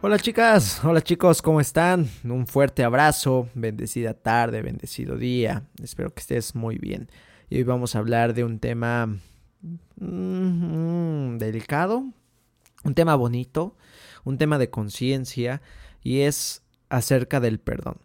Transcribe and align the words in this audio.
Hola 0.00 0.16
chicas, 0.16 0.84
hola 0.84 1.02
chicos, 1.02 1.42
¿cómo 1.42 1.60
están? 1.60 2.08
Un 2.22 2.46
fuerte 2.46 2.84
abrazo, 2.84 3.48
bendecida 3.54 4.14
tarde, 4.14 4.62
bendecido 4.62 5.16
día, 5.16 5.64
espero 5.82 6.14
que 6.14 6.20
estés 6.20 6.54
muy 6.54 6.78
bien. 6.78 7.10
Y 7.50 7.56
hoy 7.56 7.64
vamos 7.64 7.96
a 7.96 7.98
hablar 7.98 8.32
de 8.32 8.44
un 8.44 8.60
tema 8.60 9.18
mm, 9.96 11.38
delicado, 11.38 12.04
un 12.84 12.94
tema 12.94 13.16
bonito, 13.16 13.74
un 14.22 14.38
tema 14.38 14.58
de 14.58 14.70
conciencia 14.70 15.62
y 16.04 16.20
es 16.20 16.62
acerca 16.90 17.40
del 17.40 17.58
perdón. 17.58 17.96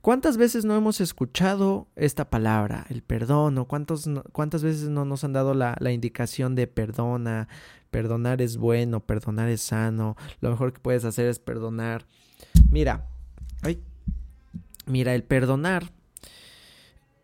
¿Cuántas 0.00 0.36
veces 0.36 0.64
no 0.64 0.76
hemos 0.76 1.00
escuchado 1.00 1.88
esta 1.96 2.30
palabra, 2.30 2.86
el 2.88 3.02
perdón? 3.02 3.58
¿O 3.58 3.66
cuántas 3.66 4.62
veces 4.62 4.88
no 4.88 5.04
nos 5.04 5.24
han 5.24 5.32
dado 5.32 5.54
la, 5.54 5.76
la, 5.80 5.92
indicación 5.92 6.54
de 6.54 6.66
perdona? 6.66 7.48
Perdonar 7.90 8.42
es 8.42 8.56
bueno, 8.56 9.00
perdonar 9.00 9.48
es 9.48 9.62
sano, 9.62 10.16
lo 10.40 10.50
mejor 10.50 10.72
que 10.72 10.80
puedes 10.80 11.04
hacer 11.04 11.26
es 11.26 11.38
perdonar. 11.38 12.06
Mira, 12.70 13.06
ay, 13.62 13.82
mira, 14.86 15.14
el 15.14 15.24
perdonar 15.24 15.90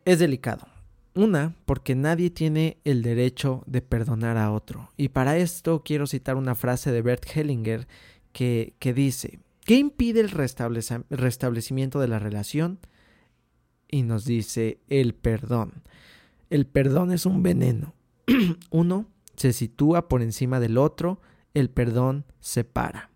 es 0.04 0.18
delicado. 0.18 0.66
Una, 1.14 1.54
porque 1.64 1.94
nadie 1.94 2.30
tiene 2.30 2.78
el 2.84 3.02
derecho 3.02 3.62
de 3.66 3.82
perdonar 3.82 4.36
a 4.36 4.50
otro. 4.50 4.90
Y 4.96 5.10
para 5.10 5.36
esto 5.36 5.82
quiero 5.84 6.08
citar 6.08 6.36
una 6.36 6.56
frase 6.56 6.90
de 6.90 7.02
Bert 7.02 7.24
Hellinger 7.32 7.86
que, 8.32 8.74
que 8.80 8.92
dice, 8.92 9.38
¿Qué 9.64 9.76
impide 9.76 10.20
el 10.20 10.30
restablecimiento 10.30 11.98
de 11.98 12.08
la 12.08 12.18
relación? 12.18 12.78
Y 13.88 14.02
nos 14.02 14.24
dice 14.26 14.78
el 14.88 15.14
perdón. 15.14 15.82
El 16.50 16.66
perdón 16.66 17.12
es 17.12 17.24
un 17.24 17.42
veneno. 17.42 17.94
Uno 18.70 19.06
se 19.36 19.52
sitúa 19.52 20.08
por 20.08 20.22
encima 20.22 20.60
del 20.60 20.76
otro, 20.78 21.20
el 21.54 21.70
perdón 21.70 22.26
separa. 22.40 23.10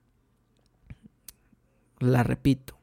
La 1.99 2.23
repito, 2.23 2.79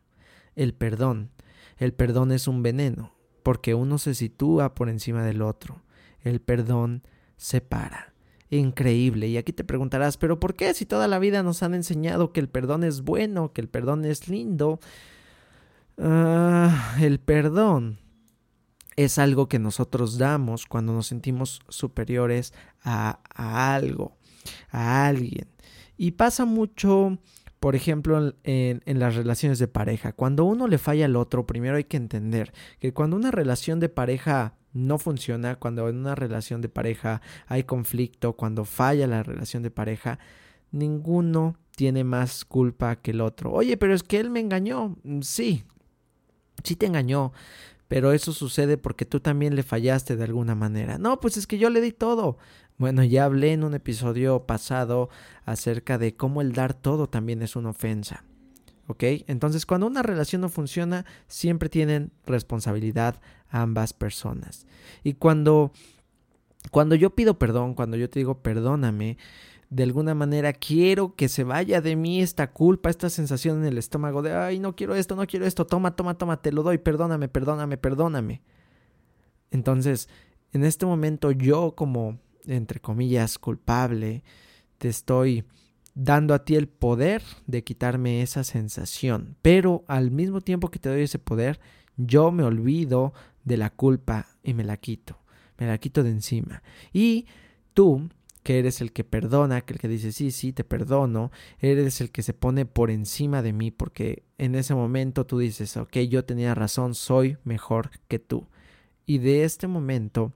el 0.56 0.73
perdón. 0.73 1.31
El 1.78 1.94
perdón 1.94 2.31
es 2.31 2.47
un 2.47 2.63
veneno, 2.63 3.13
porque 3.44 3.73
uno 3.73 3.97
se 3.97 4.16
sitúa 4.16 4.75
por 4.75 4.88
encima 4.88 5.23
del 5.23 5.41
otro. 5.41 5.81
El 6.22 6.40
perdón 6.40 7.03
separa 7.35 8.15
increíble. 8.50 9.28
Y 9.28 9.38
aquí 9.38 9.53
te 9.53 9.63
preguntarás, 9.63 10.17
pero 10.17 10.39
¿por 10.39 10.56
qué 10.56 10.73
si 10.73 10.85
toda 10.85 11.07
la 11.07 11.19
vida 11.19 11.44
nos 11.44 11.63
han 11.63 11.73
enseñado 11.73 12.31
que 12.31 12.39
el 12.39 12.50
perdón 12.50 12.83
es 12.83 13.01
bueno, 13.01 13.53
que 13.53 13.61
el 13.61 13.69
perdón 13.69 14.06
es 14.06 14.28
lindo? 14.28 14.79
Ah, 15.97 16.95
el 17.00 17.19
perdón 17.19 18.00
es 18.95 19.17
algo 19.17 19.47
que 19.47 19.59
nosotros 19.59 20.17
damos 20.17 20.66
cuando 20.66 20.94
nos 20.94 21.07
sentimos 21.07 21.61
superiores 21.69 22.53
a, 22.84 23.19
algo, 23.75 24.17
a 24.72 25.07
alguien. 25.07 25.47
Y 25.97 26.11
pasa 26.11 26.45
mucho, 26.45 27.17
por 27.59 27.75
ejemplo, 27.75 28.35
en, 28.44 28.81
en, 28.85 29.00
las 29.00 29.16
relaciones 29.16 29.59
de 29.59 29.67
pareja. 29.67 30.13
Cuando 30.13 30.45
uno 30.45 30.67
le 30.67 30.78
falla 30.78 31.05
al 31.05 31.16
otro, 31.16 31.45
primero 31.45 31.78
hay 31.78 31.85
que 31.85 31.97
entender 31.97 32.53
que 32.79 32.94
cuando 32.94 33.16
una 33.16 33.31
relación 33.31 33.79
de 33.79 33.89
pareja 33.89 34.55
no 34.75 34.97
funciona, 34.97 35.56
cuando 35.56 35.88
en 35.90 35.97
una 35.97 36.16
relación 36.16 36.62
de 36.62 36.69
pareja 36.69 37.22
hay 37.47 37.63
conflicto, 37.63 38.34
cuando 38.34 38.66
falla 38.66 39.08
la 39.08 39.24
relación 39.24 39.63
de 39.63 39.72
pareja, 39.72 40.19
ninguno 40.72 41.56
tiene 41.75 42.03
más 42.03 42.44
culpa 42.44 42.97
que 42.97 43.12
el 43.12 43.22
otro. 43.22 43.52
Oye, 43.53 43.78
pero 43.78 43.94
es 43.94 44.03
que 44.03 44.19
él 44.19 44.30
me 44.30 44.41
engañó. 44.41 44.97
Mm, 45.03 45.22
sí, 45.22 45.64
sí 46.64 46.75
te 46.75 46.85
engañó, 46.85 47.31
pero 47.88 48.12
eso 48.12 48.34
sucede 48.34 48.78
porque 48.78 49.06
tú 49.06 49.22
también 49.22 49.56
le 49.56 49.64
fallaste 49.64 50.18
de 50.18 50.25
alguna 50.25 50.56
manera. 50.56 50.97
No, 50.97 51.22
pues 51.22 51.38
es 51.38 51.47
que 51.47 51.58
yo 51.58 51.69
le 51.69 51.80
di 51.80 51.94
todo. 51.94 52.38
Bueno, 52.78 53.02
ya 53.06 53.24
hablé 53.24 53.53
en 53.53 53.64
un 53.64 53.74
episodio 53.75 54.46
pasado 54.46 55.09
acerca 55.46 55.97
de 55.97 56.18
cómo 56.18 56.41
el 56.41 56.52
dar 56.52 56.74
todo 56.74 57.08
también 57.08 57.41
es 57.41 57.56
una 57.56 57.69
ofensa. 57.69 58.25
¿Ok? 58.88 59.03
Entonces, 59.28 59.66
cuando 59.66 59.88
una 59.88 60.03
relación 60.03 60.41
no 60.41 60.50
funciona, 60.50 61.06
siempre 61.28 61.69
tienen 61.69 62.12
responsabilidad 62.25 63.19
ambas 63.50 63.94
personas. 63.94 64.68
Y 65.03 65.13
cuando, 65.13 65.72
cuando 66.72 66.96
yo 66.96 67.16
pido 67.16 67.40
perdón, 67.40 67.73
cuando 67.73 67.97
yo 67.97 68.09
te 68.09 68.19
digo 68.19 68.41
perdóname, 68.41 69.18
de 69.69 69.84
alguna 69.84 70.13
manera 70.13 70.53
quiero 70.53 71.16
que 71.16 71.28
se 71.28 71.44
vaya 71.44 71.81
de 71.81 71.96
mí 71.96 72.22
esta 72.22 72.51
culpa, 72.51 72.90
esta 72.90 73.09
sensación 73.09 73.59
en 73.59 73.66
el 73.66 73.78
estómago 73.78 74.22
de, 74.22 74.34
ay, 74.34 74.59
no 74.59 74.75
quiero 74.75 74.96
esto, 74.96 75.16
no 75.16 75.25
quiero 75.25 75.46
esto, 75.46 75.66
toma, 75.66 75.96
toma, 75.96 76.17
toma, 76.17 76.41
te 76.41 76.52
lo 76.52 76.63
doy, 76.63 76.78
perdóname, 76.78 77.28
perdóname, 77.28 77.78
perdóname. 77.78 78.41
Entonces, 79.52 80.09
en 80.53 80.63
este 80.63 80.85
momento 80.85 81.31
yo 81.31 81.75
como, 81.75 82.19
entre 82.46 82.79
comillas, 82.79 83.40
culpable, 83.40 84.23
te 84.78 84.90
estoy 84.90 85.44
dando 85.95 86.33
a 86.33 86.44
ti 86.44 86.56
el 86.56 86.67
poder 86.67 87.23
de 87.47 87.63
quitarme 87.63 88.22
esa 88.22 88.44
sensación. 88.44 89.38
Pero 89.41 89.83
al 89.88 90.11
mismo 90.11 90.41
tiempo 90.41 90.69
que 90.69 90.79
te 90.79 90.89
doy 90.89 91.01
ese 91.01 91.19
poder, 91.19 91.59
yo 91.97 92.31
me 92.31 92.44
olvido 92.44 93.13
de 93.45 93.57
la 93.57 93.69
culpa 93.69 94.28
y 94.44 94.53
me 94.53 94.66
la 94.66 94.78
quito. 94.78 95.17
Me 95.57 95.67
la 95.67 95.78
quito 95.78 96.03
de 96.03 96.09
encima. 96.09 96.61
Y 96.91 97.25
tú, 97.73 98.09
que 98.44 98.59
eres 98.59 98.81
el 98.81 98.91
que 98.91 99.05
perdona, 99.05 99.61
que 99.61 99.73
el 99.73 99.79
que 99.79 99.88
dice, 99.88 100.11
sí, 100.11 100.31
sí, 100.31 100.51
te 100.51 100.66
perdono, 100.66 101.31
eres 101.59 102.01
el 102.01 102.11
que 102.11 102.23
se 102.23 102.34
pone 102.34 102.66
por 102.66 102.91
encima 102.91 103.41
de 103.41 103.53
mí 103.53 103.72
porque 103.72 104.23
en 104.38 104.55
ese 104.55 104.75
momento 104.75 105.25
tú 105.25 105.39
dices, 105.39 105.78
ok, 105.78 105.97
yo 106.09 106.25
tenía 106.25 106.53
razón, 106.53 106.94
soy 106.94 107.38
mejor 107.45 107.91
que 108.09 108.19
tú. 108.19 108.47
Y 109.05 109.19
de 109.19 109.45
este 109.45 109.67
momento 109.67 110.34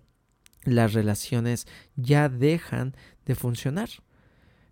las 0.64 0.94
relaciones 0.94 1.68
ya 1.96 2.30
dejan 2.30 2.96
de 3.26 3.36
funcionar. 3.36 3.90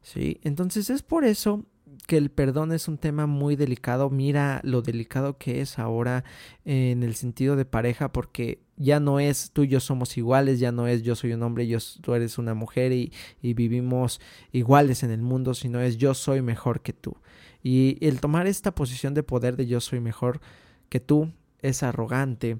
¿Sí? 0.08 0.40
Entonces 0.44 0.90
es 0.90 1.04
por 1.04 1.26
eso 1.26 1.66
que 2.08 2.16
el 2.16 2.32
perdón 2.32 2.72
es 2.72 2.88
un 2.88 2.98
tema 2.98 3.28
muy 3.28 3.58
delicado. 3.58 4.10
Mira 4.10 4.62
lo 4.64 4.82
delicado 4.82 5.38
que 5.38 5.60
es 5.60 5.80
ahora 5.80 6.24
en 6.64 7.04
el 7.04 7.16
sentido 7.16 7.58
de 7.58 7.66
pareja, 7.66 8.14
porque 8.14 8.62
ya 8.78 9.02
no 9.02 9.20
es 9.20 9.52
tú 9.52 9.64
y 9.64 9.68
yo 9.68 9.82
somos 9.82 10.18
iguales, 10.18 10.60
ya 10.60 10.72
no 10.72 10.88
es 10.88 11.04
yo 11.04 11.16
soy 11.16 11.34
un 11.34 11.44
hombre 11.44 11.68
yo, 11.68 11.80
tú 12.02 12.14
eres 12.14 12.38
una 12.38 12.54
mujer 12.54 12.94
y, 12.94 13.12
y 13.42 13.54
vivimos 13.54 14.22
iguales 14.54 15.04
en 15.04 15.12
el 15.12 15.22
mundo, 15.22 15.54
sino 15.54 15.82
es 15.82 15.98
yo 15.98 16.14
soy 16.14 16.42
mejor 16.42 16.82
que 16.82 16.94
tú. 16.94 17.18
Y 17.62 17.98
el 18.00 18.22
tomar 18.22 18.48
esta 18.48 18.74
posición 18.74 19.14
de 19.14 19.24
poder 19.24 19.58
de 19.58 19.68
yo 19.68 19.82
soy 19.82 20.00
mejor 20.00 20.40
que 20.88 21.02
tú 21.02 21.34
es 21.62 21.84
arrogante, 21.84 22.60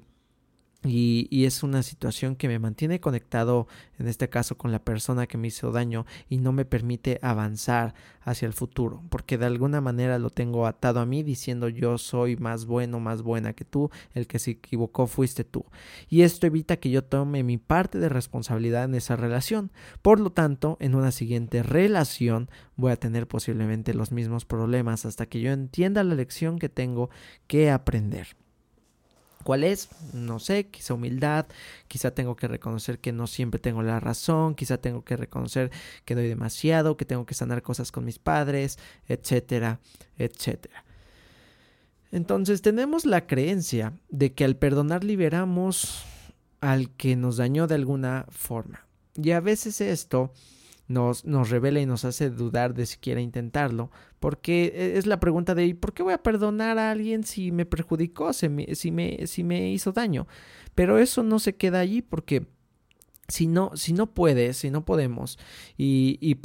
Y, 0.84 1.44
es 1.44 1.64
una 1.64 1.82
situación 1.82 2.36
que 2.36 2.46
me 2.46 2.60
mantiene 2.60 3.00
conectado, 3.00 3.66
en 3.98 4.06
este 4.06 4.28
caso, 4.28 4.56
con 4.56 4.70
la 4.70 4.78
persona 4.78 5.26
que 5.26 5.36
me 5.36 5.48
hizo 5.48 5.72
daño 5.72 6.06
y 6.28 6.38
no 6.38 6.52
me 6.52 6.64
permite 6.64 7.18
avanzar 7.20 7.94
hacia 8.22 8.46
el 8.46 8.52
futuro, 8.52 9.02
porque 9.10 9.38
de 9.38 9.46
alguna 9.46 9.80
manera 9.80 10.20
lo 10.20 10.30
tengo 10.30 10.66
atado 10.66 11.00
a 11.00 11.06
mí 11.06 11.24
diciendo 11.24 11.68
yo 11.68 11.98
soy 11.98 12.36
más 12.36 12.64
bueno, 12.66 13.00
más 13.00 13.22
buena 13.22 13.54
que 13.54 13.64
tú, 13.64 13.90
el 14.14 14.28
que 14.28 14.38
se 14.38 14.52
equivocó 14.52 15.08
fuiste 15.08 15.42
tú. 15.42 15.64
Y 16.08 16.22
esto 16.22 16.46
evita 16.46 16.76
que 16.76 16.90
yo 16.90 17.02
tome 17.02 17.42
mi 17.42 17.58
parte 17.58 17.98
de 17.98 18.08
responsabilidad 18.08 18.84
en 18.84 18.94
esa 18.94 19.16
relación. 19.16 19.72
Por 20.00 20.20
lo 20.20 20.30
tanto, 20.30 20.76
en 20.80 20.94
una 20.94 21.10
siguiente 21.10 21.64
relación 21.64 22.50
voy 22.76 22.92
a 22.92 22.96
tener 22.96 23.26
posiblemente 23.26 23.94
los 23.94 24.12
mismos 24.12 24.44
problemas 24.44 25.06
hasta 25.06 25.26
que 25.26 25.40
yo 25.40 25.50
entienda 25.50 26.04
la 26.04 26.14
lección 26.14 26.60
que 26.60 26.68
tengo 26.68 27.10
que 27.48 27.70
aprender. 27.70 28.36
¿Cuál 29.48 29.64
es? 29.64 29.88
No 30.12 30.40
sé, 30.40 30.66
quizá 30.66 30.92
humildad, 30.92 31.46
quizá 31.86 32.10
tengo 32.10 32.36
que 32.36 32.48
reconocer 32.48 32.98
que 32.98 33.12
no 33.12 33.26
siempre 33.26 33.58
tengo 33.58 33.82
la 33.82 33.98
razón, 33.98 34.54
quizá 34.54 34.76
tengo 34.76 35.06
que 35.06 35.16
reconocer 35.16 35.70
que 36.04 36.14
doy 36.14 36.28
demasiado, 36.28 36.98
que 36.98 37.06
tengo 37.06 37.24
que 37.24 37.32
sanar 37.32 37.62
cosas 37.62 37.90
con 37.90 38.04
mis 38.04 38.18
padres, 38.18 38.78
etcétera, 39.06 39.80
etcétera. 40.18 40.84
Entonces 42.12 42.60
tenemos 42.60 43.06
la 43.06 43.26
creencia 43.26 43.94
de 44.10 44.34
que 44.34 44.44
al 44.44 44.56
perdonar 44.56 45.02
liberamos 45.02 46.04
al 46.60 46.90
que 46.90 47.16
nos 47.16 47.38
dañó 47.38 47.66
de 47.66 47.76
alguna 47.76 48.26
forma. 48.28 48.86
Y 49.14 49.30
a 49.30 49.40
veces 49.40 49.80
esto 49.80 50.30
nos, 50.88 51.26
nos 51.26 51.50
revela 51.50 51.80
y 51.80 51.86
nos 51.86 52.04
hace 52.04 52.30
dudar 52.30 52.74
de 52.74 52.86
siquiera 52.86 53.20
intentarlo, 53.20 53.90
porque 54.18 54.72
e, 54.74 54.98
es 54.98 55.06
la 55.06 55.20
pregunta 55.20 55.54
de 55.54 55.74
¿por 55.74 55.92
qué 55.92 56.02
voy 56.02 56.14
a 56.14 56.22
perdonar 56.22 56.78
a 56.78 56.90
alguien 56.90 57.24
si 57.24 57.52
me 57.52 57.66
perjudicó, 57.66 58.32
si 58.32 58.48
me, 58.48 58.74
si 58.74 58.90
me, 58.90 59.70
hizo 59.70 59.92
daño? 59.92 60.26
Pero 60.74 60.98
eso 60.98 61.22
no 61.22 61.38
se 61.38 61.56
queda 61.56 61.80
allí 61.80 62.02
porque 62.02 62.46
si 63.28 63.46
no, 63.46 63.72
si 63.74 63.92
no 63.92 64.14
puedes, 64.14 64.56
si 64.56 64.70
no 64.70 64.86
podemos, 64.86 65.38
y, 65.76 66.18
y 66.22 66.36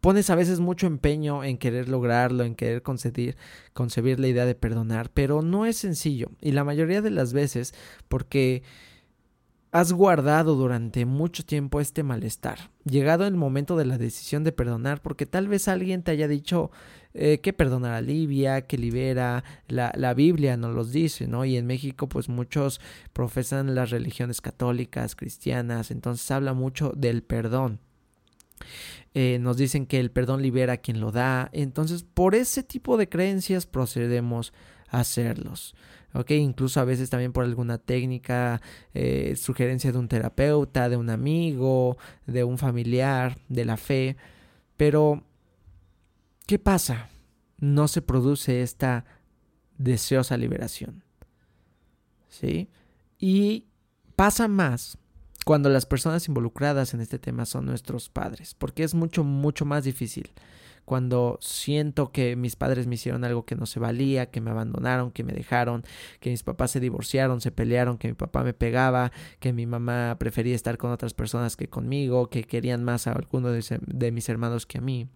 pones 0.00 0.30
a 0.30 0.36
veces 0.36 0.60
mucho 0.60 0.86
empeño 0.86 1.42
en 1.42 1.58
querer 1.58 1.88
lograrlo, 1.88 2.44
en 2.44 2.54
querer 2.54 2.82
concebir, 2.82 3.36
concebir 3.72 4.20
la 4.20 4.28
idea 4.28 4.46
de 4.46 4.54
perdonar, 4.54 5.10
pero 5.12 5.42
no 5.42 5.66
es 5.66 5.76
sencillo, 5.76 6.30
y 6.40 6.52
la 6.52 6.62
mayoría 6.62 7.02
de 7.02 7.10
las 7.10 7.32
veces 7.32 7.74
porque 8.06 8.62
Has 9.74 9.92
guardado 9.92 10.54
durante 10.54 11.04
mucho 11.04 11.44
tiempo 11.44 11.80
este 11.80 12.04
malestar, 12.04 12.70
llegado 12.84 13.26
el 13.26 13.34
momento 13.34 13.76
de 13.76 13.84
la 13.84 13.98
decisión 13.98 14.44
de 14.44 14.52
perdonar, 14.52 15.02
porque 15.02 15.26
tal 15.26 15.48
vez 15.48 15.66
alguien 15.66 16.04
te 16.04 16.12
haya 16.12 16.28
dicho 16.28 16.70
eh, 17.12 17.40
que 17.40 17.52
perdonar 17.52 17.92
alivia, 17.92 18.68
que 18.68 18.78
libera, 18.78 19.42
la, 19.66 19.92
la, 19.96 20.14
Biblia 20.14 20.56
nos 20.56 20.76
los 20.76 20.92
dice, 20.92 21.26
¿no? 21.26 21.44
Y 21.44 21.56
en 21.56 21.66
México 21.66 22.08
pues 22.08 22.28
muchos 22.28 22.80
profesan 23.12 23.74
las 23.74 23.90
religiones 23.90 24.40
católicas, 24.40 25.16
cristianas, 25.16 25.90
entonces 25.90 26.30
habla 26.30 26.52
mucho 26.52 26.92
del 26.94 27.24
perdón. 27.24 27.80
Eh, 29.12 29.38
nos 29.40 29.56
dicen 29.56 29.86
que 29.86 29.98
el 29.98 30.12
perdón 30.12 30.40
libera 30.40 30.74
a 30.74 30.76
quien 30.76 31.00
lo 31.00 31.10
da, 31.10 31.50
entonces 31.52 32.04
por 32.04 32.36
ese 32.36 32.62
tipo 32.62 32.96
de 32.96 33.08
creencias 33.08 33.66
procedemos 33.66 34.52
a 34.88 35.00
hacerlos. 35.00 35.74
¿Ok? 36.14 36.30
Incluso 36.32 36.80
a 36.80 36.84
veces 36.84 37.10
también 37.10 37.32
por 37.32 37.44
alguna 37.44 37.78
técnica, 37.78 38.62
eh, 38.94 39.34
sugerencia 39.36 39.92
de 39.92 39.98
un 39.98 40.08
terapeuta, 40.08 40.88
de 40.88 40.96
un 40.96 41.10
amigo, 41.10 41.98
de 42.26 42.44
un 42.44 42.56
familiar, 42.56 43.38
de 43.48 43.64
la 43.64 43.76
fe. 43.76 44.16
Pero, 44.76 45.22
¿qué 46.46 46.58
pasa? 46.58 47.10
No 47.58 47.88
se 47.88 48.00
produce 48.00 48.62
esta 48.62 49.04
deseosa 49.76 50.36
liberación. 50.36 51.02
¿Sí? 52.28 52.68
Y 53.18 53.64
pasa 54.16 54.48
más 54.48 54.98
cuando 55.44 55.68
las 55.68 55.84
personas 55.86 56.26
involucradas 56.28 56.94
en 56.94 57.00
este 57.00 57.18
tema 57.18 57.44
son 57.44 57.66
nuestros 57.66 58.08
padres, 58.08 58.54
porque 58.54 58.82
es 58.82 58.94
mucho, 58.94 59.24
mucho 59.24 59.64
más 59.64 59.84
difícil 59.84 60.30
cuando 60.84 61.38
siento 61.40 62.12
que 62.12 62.36
mis 62.36 62.56
padres 62.56 62.86
me 62.86 62.96
hicieron 62.96 63.24
algo 63.24 63.44
que 63.44 63.56
no 63.56 63.66
se 63.66 63.80
valía, 63.80 64.30
que 64.30 64.40
me 64.40 64.50
abandonaron, 64.50 65.10
que 65.10 65.24
me 65.24 65.32
dejaron, 65.32 65.84
que 66.20 66.30
mis 66.30 66.42
papás 66.42 66.72
se 66.72 66.80
divorciaron, 66.80 67.40
se 67.40 67.50
pelearon, 67.50 67.98
que 67.98 68.08
mi 68.08 68.14
papá 68.14 68.44
me 68.44 68.52
pegaba, 68.52 69.12
que 69.40 69.52
mi 69.52 69.66
mamá 69.66 70.16
prefería 70.18 70.54
estar 70.54 70.78
con 70.78 70.90
otras 70.90 71.14
personas 71.14 71.56
que 71.56 71.68
conmigo, 71.68 72.28
que 72.28 72.44
querían 72.44 72.84
más 72.84 73.06
a 73.06 73.12
alguno 73.12 73.50
de, 73.50 74.12
mis 74.12 74.28
hermanos 74.28 74.66
que 74.66 74.78
a 74.78 74.80
mí. 74.80 75.08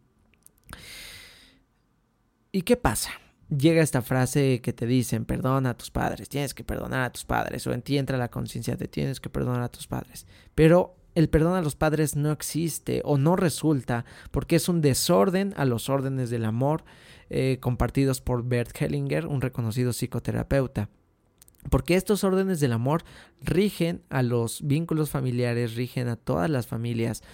¿Y 2.53 2.63
qué 2.63 2.77
pasa? 2.77 3.11
llega 3.51 3.83
esta 3.83 4.03
frase 4.03 4.61
que 4.61 4.75
te 4.75 4.85
dicen, 4.87 5.25
perdona 5.25 5.71
a 5.71 5.75
tus 5.75 5.91
padres, 5.91 6.29
tienes 6.29 6.53
que 6.53 6.65
perdonar 6.65 7.05
a 7.05 7.13
tus 7.13 7.25
padres, 7.25 7.67
o 7.67 7.73
en 7.73 7.81
ti 7.81 7.97
entra 7.97 8.19
la 8.19 8.31
conciencia 8.31 8.77
de 8.77 8.89
tienes 8.89 9.21
que 9.21 9.31
perdonar 9.31 9.63
a 9.63 9.71
tus 9.71 9.87
padres. 9.87 10.27
Pero 10.55 10.98
el 11.19 11.29
perdón 11.29 11.57
a 11.57 11.63
los 11.63 11.75
padres 11.75 12.15
no 12.15 12.31
existe 12.31 13.03
o 13.05 13.19
no 13.19 13.35
resulta 13.35 14.05
porque 14.31 14.55
es 14.55 14.69
un 14.69 14.81
desorden 14.81 15.53
a 15.57 15.65
los 15.65 15.89
órdenes 15.89 16.31
del 16.31 16.45
amor 16.45 16.85
eh, 17.29 17.59
compartidos 17.61 18.21
por 18.21 18.45
Bert 18.45 18.71
Hellinger, 18.81 19.27
un 19.27 19.41
reconocido 19.41 19.93
psicoterapeuta. 19.93 20.91
Porque 21.71 21.97
estos 21.97 22.23
órdenes 22.23 22.61
del 22.61 22.73
amor 22.73 23.03
rigen 23.43 24.03
a 24.11 24.23
los 24.23 24.65
vínculos 24.65 25.11
familiares, 25.11 25.75
rigen 25.75 26.07
a 26.07 26.15
todas 26.15 26.49
las 26.49 26.69
familias 26.69 27.25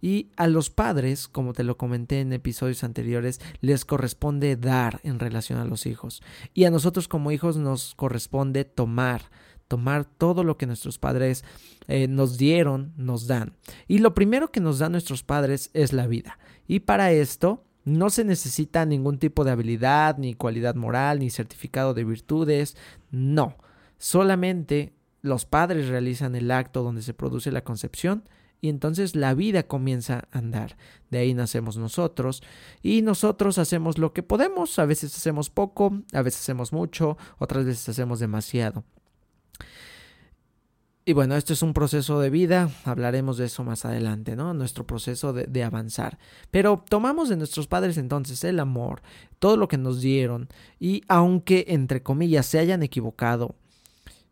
y 0.00 0.30
a 0.36 0.46
los 0.46 0.70
padres, 0.70 1.28
como 1.28 1.52
te 1.52 1.64
lo 1.64 1.76
comenté 1.76 2.20
en 2.20 2.32
episodios 2.32 2.82
anteriores, 2.82 3.42
les 3.60 3.84
corresponde 3.84 4.56
dar 4.56 5.00
en 5.02 5.18
relación 5.18 5.58
a 5.58 5.66
los 5.66 5.84
hijos. 5.84 6.22
Y 6.54 6.64
a 6.64 6.70
nosotros 6.70 7.08
como 7.08 7.30
hijos 7.30 7.58
nos 7.58 7.94
corresponde 7.94 8.64
tomar 8.64 9.30
tomar 9.68 10.04
todo 10.04 10.44
lo 10.44 10.56
que 10.56 10.66
nuestros 10.66 10.98
padres 10.98 11.44
eh, 11.88 12.08
nos 12.08 12.38
dieron, 12.38 12.92
nos 12.96 13.26
dan. 13.26 13.54
Y 13.88 13.98
lo 13.98 14.14
primero 14.14 14.50
que 14.50 14.60
nos 14.60 14.78
dan 14.78 14.92
nuestros 14.92 15.22
padres 15.22 15.70
es 15.74 15.92
la 15.92 16.06
vida. 16.06 16.38
Y 16.66 16.80
para 16.80 17.12
esto 17.12 17.64
no 17.84 18.10
se 18.10 18.24
necesita 18.24 18.86
ningún 18.86 19.18
tipo 19.18 19.44
de 19.44 19.50
habilidad, 19.50 20.16
ni 20.18 20.34
cualidad 20.34 20.74
moral, 20.74 21.18
ni 21.18 21.30
certificado 21.30 21.94
de 21.94 22.04
virtudes. 22.04 22.76
No. 23.10 23.56
Solamente 23.98 24.94
los 25.20 25.44
padres 25.44 25.88
realizan 25.88 26.34
el 26.34 26.50
acto 26.50 26.82
donde 26.82 27.02
se 27.02 27.14
produce 27.14 27.50
la 27.50 27.64
concepción 27.64 28.24
y 28.60 28.70
entonces 28.70 29.14
la 29.14 29.34
vida 29.34 29.64
comienza 29.64 30.28
a 30.30 30.38
andar. 30.38 30.78
De 31.10 31.18
ahí 31.18 31.34
nacemos 31.34 31.76
nosotros 31.76 32.42
y 32.82 33.02
nosotros 33.02 33.58
hacemos 33.58 33.98
lo 33.98 34.14
que 34.14 34.22
podemos, 34.22 34.78
a 34.78 34.86
veces 34.86 35.14
hacemos 35.14 35.50
poco, 35.50 36.02
a 36.14 36.22
veces 36.22 36.40
hacemos 36.40 36.72
mucho, 36.72 37.18
otras 37.38 37.66
veces 37.66 37.86
hacemos 37.90 38.20
demasiado. 38.20 38.84
Y 41.06 41.12
bueno, 41.12 41.36
esto 41.36 41.52
es 41.52 41.62
un 41.62 41.74
proceso 41.74 42.18
de 42.18 42.30
vida, 42.30 42.70
hablaremos 42.84 43.36
de 43.36 43.44
eso 43.44 43.62
más 43.62 43.84
adelante, 43.84 44.36
¿no? 44.36 44.54
Nuestro 44.54 44.86
proceso 44.86 45.34
de, 45.34 45.62
avanzar. 45.62 46.18
Pero 46.50 46.82
tomamos 46.88 47.28
de 47.28 47.36
nuestros 47.36 47.66
padres 47.66 47.98
entonces 47.98 48.42
el 48.44 48.58
amor, 48.58 49.02
todo 49.38 49.58
lo 49.58 49.68
que 49.68 49.76
nos 49.76 50.00
dieron, 50.00 50.48
y 50.80 51.02
aunque, 51.08 51.66
entre 51.68 52.02
comillas, 52.02 52.46
se 52.46 52.58
hayan 52.58 52.82
equivocado, 52.82 53.54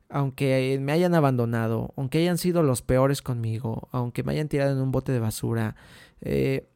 aunque 0.09 0.79
me 0.81 0.93
hayan 0.93 1.15
abandonado, 1.15 1.93
aunque 1.97 2.19
hayan 2.19 2.39
sido 2.39 2.63
los 2.63 2.81
peores 2.81 3.21
conmigo, 3.21 3.89
aunque 3.93 4.23
me 4.23 4.33
hayan 4.33 4.49
tirado 4.49 4.73
en 4.73 4.79
un 4.79 4.93
bote 4.93 5.13
de 5.13 5.21
basura, 5.21 5.77
eh, 6.23 6.71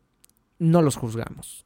no 0.58 0.82
los 0.82 0.96
juzgamos. 0.96 1.64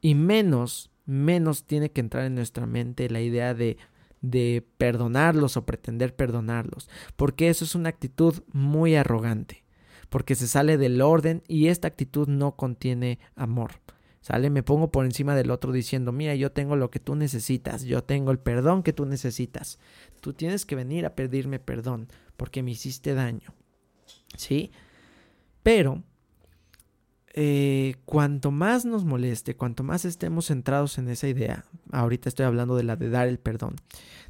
Y 0.00 0.16
menos, 0.16 0.90
menos 1.06 1.64
tiene 1.64 1.92
que 1.92 2.00
entrar 2.00 2.24
en 2.24 2.34
nuestra 2.34 2.66
mente 2.66 3.08
la 3.08 3.20
idea 3.20 3.54
de 3.54 3.78
de 4.22 4.66
perdonarlos 4.78 5.56
o 5.56 5.66
pretender 5.66 6.14
perdonarlos, 6.16 6.88
porque 7.16 7.48
eso 7.48 7.64
es 7.64 7.74
una 7.74 7.90
actitud 7.90 8.42
muy 8.52 8.94
arrogante, 8.94 9.64
porque 10.08 10.34
se 10.34 10.46
sale 10.46 10.78
del 10.78 11.00
orden 11.02 11.42
y 11.48 11.66
esta 11.66 11.88
actitud 11.88 12.28
no 12.28 12.56
contiene 12.56 13.18
amor. 13.34 13.72
¿Sale? 14.20 14.50
Me 14.50 14.62
pongo 14.62 14.92
por 14.92 15.04
encima 15.04 15.34
del 15.34 15.50
otro 15.50 15.72
diciendo, 15.72 16.12
mira, 16.12 16.36
yo 16.36 16.52
tengo 16.52 16.76
lo 16.76 16.92
que 16.92 17.00
tú 17.00 17.16
necesitas, 17.16 17.82
yo 17.82 18.04
tengo 18.04 18.30
el 18.30 18.38
perdón 18.38 18.84
que 18.84 18.92
tú 18.92 19.04
necesitas. 19.04 19.80
Tú 20.20 20.32
tienes 20.32 20.64
que 20.64 20.76
venir 20.76 21.06
a 21.06 21.16
pedirme 21.16 21.58
perdón 21.58 22.06
porque 22.36 22.62
me 22.62 22.70
hiciste 22.70 23.14
daño. 23.14 23.52
¿Sí? 24.36 24.70
Pero 25.64 26.04
eh, 27.34 27.96
cuanto 28.04 28.50
más 28.50 28.84
nos 28.84 29.04
moleste, 29.04 29.56
cuanto 29.56 29.82
más 29.82 30.04
estemos 30.04 30.46
centrados 30.46 30.98
en 30.98 31.08
esa 31.08 31.28
idea, 31.28 31.64
ahorita 31.90 32.28
estoy 32.28 32.44
hablando 32.44 32.76
de 32.76 32.82
la 32.82 32.96
de 32.96 33.08
dar 33.08 33.26
el 33.26 33.38
perdón, 33.38 33.76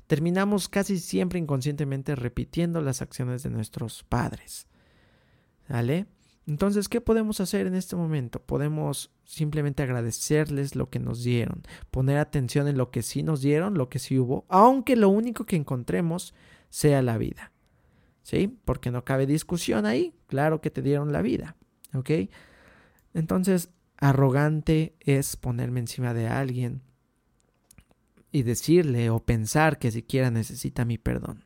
terminamos 0.06 0.68
casi 0.68 0.98
siempre 0.98 1.38
inconscientemente 1.38 2.14
repitiendo 2.14 2.80
las 2.80 3.02
acciones 3.02 3.42
de 3.42 3.50
nuestros 3.50 4.04
padres. 4.04 4.68
¿Vale? 5.68 6.06
Entonces, 6.46 6.88
¿qué 6.88 7.00
podemos 7.00 7.40
hacer 7.40 7.66
en 7.66 7.74
este 7.74 7.96
momento? 7.96 8.40
Podemos 8.40 9.10
simplemente 9.24 9.82
agradecerles 9.82 10.74
lo 10.74 10.90
que 10.90 10.98
nos 10.98 11.22
dieron, 11.22 11.62
poner 11.90 12.18
atención 12.18 12.66
en 12.68 12.76
lo 12.76 12.90
que 12.90 13.02
sí 13.02 13.22
nos 13.22 13.40
dieron, 13.40 13.74
lo 13.74 13.88
que 13.88 13.98
sí 14.00 14.18
hubo, 14.18 14.44
aunque 14.48 14.96
lo 14.96 15.08
único 15.08 15.44
que 15.44 15.56
encontremos 15.56 16.34
sea 16.68 17.00
la 17.02 17.16
vida. 17.16 17.52
¿Sí? 18.22 18.56
Porque 18.64 18.90
no 18.90 19.04
cabe 19.04 19.26
discusión 19.26 19.86
ahí, 19.86 20.14
claro 20.28 20.60
que 20.60 20.70
te 20.70 20.82
dieron 20.82 21.12
la 21.12 21.22
vida. 21.22 21.56
¿Ok? 21.94 22.10
Entonces, 23.14 23.70
arrogante 23.98 24.96
es 25.00 25.36
ponerme 25.36 25.80
encima 25.80 26.14
de 26.14 26.28
alguien 26.28 26.82
y 28.30 28.42
decirle 28.42 29.10
o 29.10 29.20
pensar 29.20 29.78
que 29.78 29.90
siquiera 29.90 30.30
necesita 30.30 30.84
mi 30.84 30.98
perdón. 30.98 31.44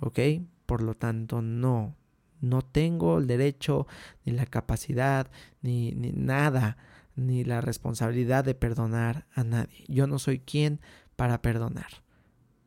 ¿ok? 0.00 0.18
Por 0.66 0.82
lo 0.82 0.94
tanto, 0.94 1.42
no, 1.42 1.96
no 2.40 2.62
tengo 2.62 3.18
el 3.18 3.26
derecho, 3.26 3.86
ni 4.24 4.32
la 4.32 4.46
capacidad, 4.46 5.30
ni, 5.62 5.92
ni 5.92 6.12
nada, 6.12 6.76
ni 7.16 7.44
la 7.44 7.60
responsabilidad 7.60 8.44
de 8.44 8.54
perdonar 8.54 9.26
a 9.34 9.44
nadie. 9.44 9.84
Yo 9.88 10.06
no 10.06 10.18
soy 10.18 10.40
quien 10.40 10.80
para 11.16 11.42
perdonar. 11.42 12.02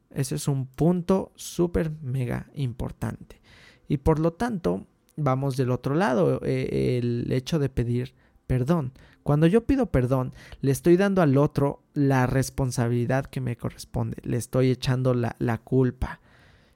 Ese 0.10 0.36
es 0.36 0.48
un 0.48 0.68
punto 0.68 1.32
súper 1.36 1.92
mega 2.02 2.50
importante. 2.54 3.42
Y 3.88 3.98
por 3.98 4.20
lo 4.20 4.34
tanto, 4.34 4.88
vamos 5.18 5.58
del 5.58 5.72
otro 5.72 5.96
lado, 5.96 6.40
eh, 6.46 6.98
el 6.98 7.30
hecho 7.32 7.60
de 7.60 7.70
pedir 7.70 8.14
perdón. 8.48 8.94
Cuando 9.24 9.46
yo 9.46 9.66
pido 9.66 9.88
perdón, 9.88 10.34
le 10.62 10.72
estoy 10.72 10.96
dando 10.96 11.22
al 11.22 11.38
otro 11.38 11.84
la 11.94 12.28
responsabilidad 12.28 13.26
que 13.26 13.42
me 13.42 13.58
corresponde, 13.58 14.18
le 14.24 14.38
estoy 14.38 14.72
echando 14.72 15.14
la, 15.14 15.36
la 15.40 15.58
culpa, 15.58 16.22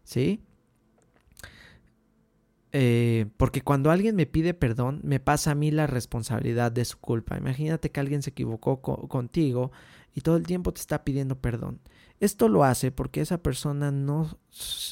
¿sí? 0.04 0.42
Eh, 2.74 3.26
porque 3.36 3.62
cuando 3.62 3.92
alguien 3.92 4.16
me 4.16 4.26
pide 4.26 4.54
perdón, 4.54 5.02
me 5.04 5.20
pasa 5.20 5.52
a 5.52 5.56
mí 5.56 5.72
la 5.72 5.88
responsabilidad 5.88 6.72
de 6.72 6.86
su 6.86 7.00
culpa. 7.00 7.38
Imagínate 7.38 7.90
que 7.92 8.00
alguien 8.00 8.22
se 8.22 8.30
equivocó 8.30 8.82
contigo 8.82 9.72
y 10.14 10.22
todo 10.22 10.38
el 10.38 10.46
tiempo 10.46 10.74
te 10.74 10.82
está 10.82 11.04
pidiendo 11.04 11.40
perdón. 11.40 11.80
Esto 12.20 12.50
lo 12.50 12.64
hace 12.64 12.92
porque 12.92 13.22
esa 13.22 13.42
persona 13.42 13.92
no, 13.92 14.38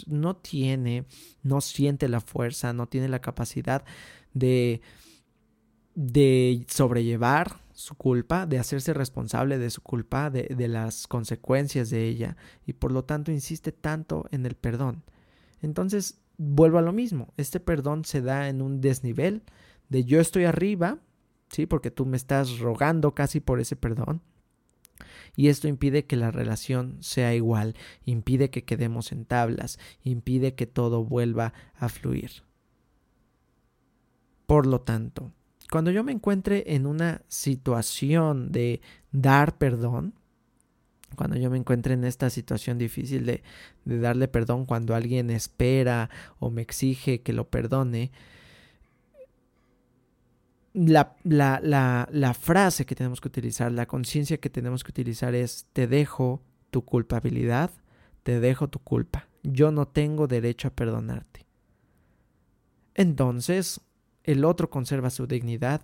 no 0.08 0.36
tiene, 0.36 1.06
no 1.44 1.62
siente 1.62 2.08
la 2.08 2.22
fuerza, 2.22 2.74
no 2.74 2.88
tiene 2.88 3.08
la 3.08 3.20
capacidad 3.20 3.84
de, 4.34 4.82
de 5.96 6.66
sobrellevar 6.68 7.62
su 7.74 7.96
culpa, 7.96 8.46
de 8.46 8.60
hacerse 8.60 8.94
responsable 8.94 9.58
de 9.58 9.70
su 9.70 9.82
culpa, 9.82 10.30
de, 10.30 10.44
de 10.56 10.68
las 10.68 11.08
consecuencias 11.08 11.90
de 11.90 12.08
ella 12.08 12.36
y 12.66 12.74
por 12.74 12.92
lo 12.92 13.04
tanto 13.06 13.32
insiste 13.32 13.72
tanto 13.72 14.26
en 14.32 14.46
el 14.46 14.56
perdón. 14.56 15.04
Entonces 15.62 16.20
vuelvo 16.40 16.80
a 16.80 16.82
lo 16.82 16.94
mismo. 16.94 17.34
Este 17.38 17.60
perdón 17.60 18.06
se 18.06 18.22
da 18.22 18.50
en 18.50 18.62
un 18.62 18.82
desnivel 18.82 19.44
de 19.90 20.06
yo 20.06 20.20
estoy 20.20 20.46
arriba, 20.46 21.00
¿sí? 21.50 21.66
Porque 21.66 21.92
tú 21.92 22.06
me 22.06 22.18
estás 22.18 22.60
rogando 22.60 23.14
casi 23.14 23.40
por 23.40 23.60
ese 23.60 23.76
perdón. 23.76 24.22
Y 25.40 25.48
esto 25.48 25.70
impide 25.70 26.04
que 26.04 26.18
la 26.18 26.32
relación 26.32 26.98
sea 27.00 27.34
igual, 27.34 27.78
impide 28.04 28.50
que 28.50 28.66
quedemos 28.66 29.14
en 29.14 29.24
tablas, 29.24 29.80
impide 30.04 30.54
que 30.54 30.68
todo 30.68 31.06
vuelva 31.06 31.54
a 31.76 31.88
fluir. 31.88 32.44
Por 34.48 34.66
lo 34.68 34.82
tanto, 34.82 35.32
cuando 35.72 35.92
yo 35.92 36.04
me 36.04 36.12
encuentre 36.12 36.76
en 36.76 36.86
una 36.86 37.22
situación 37.30 38.52
de 38.52 38.82
dar 39.14 39.58
perdón, 39.58 40.14
cuando 41.16 41.38
yo 41.38 41.50
me 41.50 41.58
encuentre 41.58 41.94
en 41.94 42.04
esta 42.04 42.30
situación 42.30 42.78
difícil 42.78 43.26
de, 43.26 43.42
darle 43.86 44.28
perdón 44.28 44.66
cuando 44.66 44.94
alguien 44.94 45.30
espera 45.30 46.10
o 46.40 46.50
me 46.50 46.64
exige 46.64 47.22
que 47.22 47.32
lo 47.32 47.50
perdone, 47.50 48.12
la, 50.74 51.16
la, 51.24 51.60
la, 51.64 52.08
la 52.12 52.34
frase 52.34 52.86
que 52.86 52.96
tenemos 52.96 53.22
que 53.22 53.28
utilizar, 53.28 53.72
la 53.72 53.88
conciencia 53.88 54.38
que 54.38 54.50
tenemos 54.50 54.84
que 54.84 54.92
utilizar 54.92 55.36
es 55.36 55.68
te 55.74 55.88
dejo 55.88 56.42
tu 56.72 56.86
culpabilidad, 56.86 57.72
te 58.24 58.40
dejo 58.40 58.68
tu 58.68 58.80
culpa. 58.80 59.28
Yo 59.44 59.72
no 59.72 59.88
tengo 59.88 60.28
derecho 60.28 60.68
a 60.68 60.72
perdonarte. 60.72 61.46
Entonces, 62.94 63.82
el 64.24 64.46
otro 64.46 64.70
conserva 64.70 65.10
su 65.10 65.26
dignidad, 65.26 65.82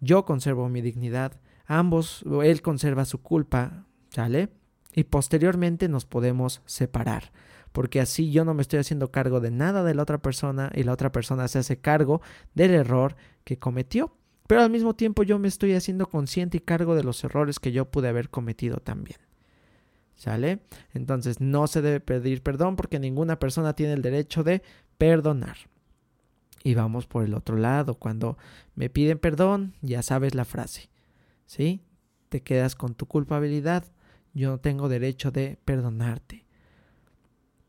yo 0.00 0.24
conservo 0.24 0.68
mi 0.68 0.80
dignidad, 0.80 1.40
ambos, 1.66 2.24
él 2.42 2.62
conserva 2.62 3.04
su 3.04 3.22
culpa, 3.22 3.86
¿Sale? 4.14 4.48
Y 4.94 5.04
posteriormente 5.04 5.88
nos 5.88 6.04
podemos 6.04 6.62
separar. 6.66 7.32
Porque 7.74 8.00
así 8.00 8.30
yo 8.30 8.44
no 8.44 8.54
me 8.54 8.62
estoy 8.62 8.78
haciendo 8.78 9.10
cargo 9.10 9.40
de 9.40 9.50
nada 9.50 9.82
de 9.82 9.94
la 9.94 10.04
otra 10.04 10.18
persona 10.18 10.70
y 10.72 10.84
la 10.84 10.92
otra 10.92 11.10
persona 11.10 11.48
se 11.48 11.58
hace 11.58 11.80
cargo 11.80 12.22
del 12.54 12.70
error 12.70 13.16
que 13.42 13.58
cometió. 13.58 14.16
Pero 14.46 14.62
al 14.62 14.70
mismo 14.70 14.94
tiempo 14.94 15.24
yo 15.24 15.40
me 15.40 15.48
estoy 15.48 15.74
haciendo 15.74 16.06
consciente 16.06 16.58
y 16.58 16.60
cargo 16.60 16.94
de 16.94 17.02
los 17.02 17.24
errores 17.24 17.58
que 17.58 17.72
yo 17.72 17.90
pude 17.90 18.08
haber 18.08 18.30
cometido 18.30 18.76
también. 18.76 19.18
¿Sale? 20.14 20.60
Entonces 20.92 21.40
no 21.40 21.66
se 21.66 21.82
debe 21.82 21.98
pedir 21.98 22.42
perdón 22.42 22.76
porque 22.76 23.00
ninguna 23.00 23.40
persona 23.40 23.74
tiene 23.74 23.94
el 23.94 24.02
derecho 24.02 24.44
de 24.44 24.62
perdonar. 24.96 25.56
Y 26.62 26.74
vamos 26.74 27.08
por 27.08 27.24
el 27.24 27.34
otro 27.34 27.56
lado. 27.56 27.96
Cuando 27.96 28.38
me 28.76 28.88
piden 28.88 29.18
perdón, 29.18 29.74
ya 29.82 30.02
sabes 30.02 30.36
la 30.36 30.44
frase. 30.44 30.90
¿Sí? 31.46 31.82
Te 32.28 32.40
quedas 32.42 32.76
con 32.76 32.94
tu 32.94 33.06
culpabilidad 33.06 33.84
yo 34.34 34.50
no 34.50 34.58
tengo 34.58 34.88
derecho 34.88 35.30
de 35.30 35.58
perdonarte. 35.64 36.43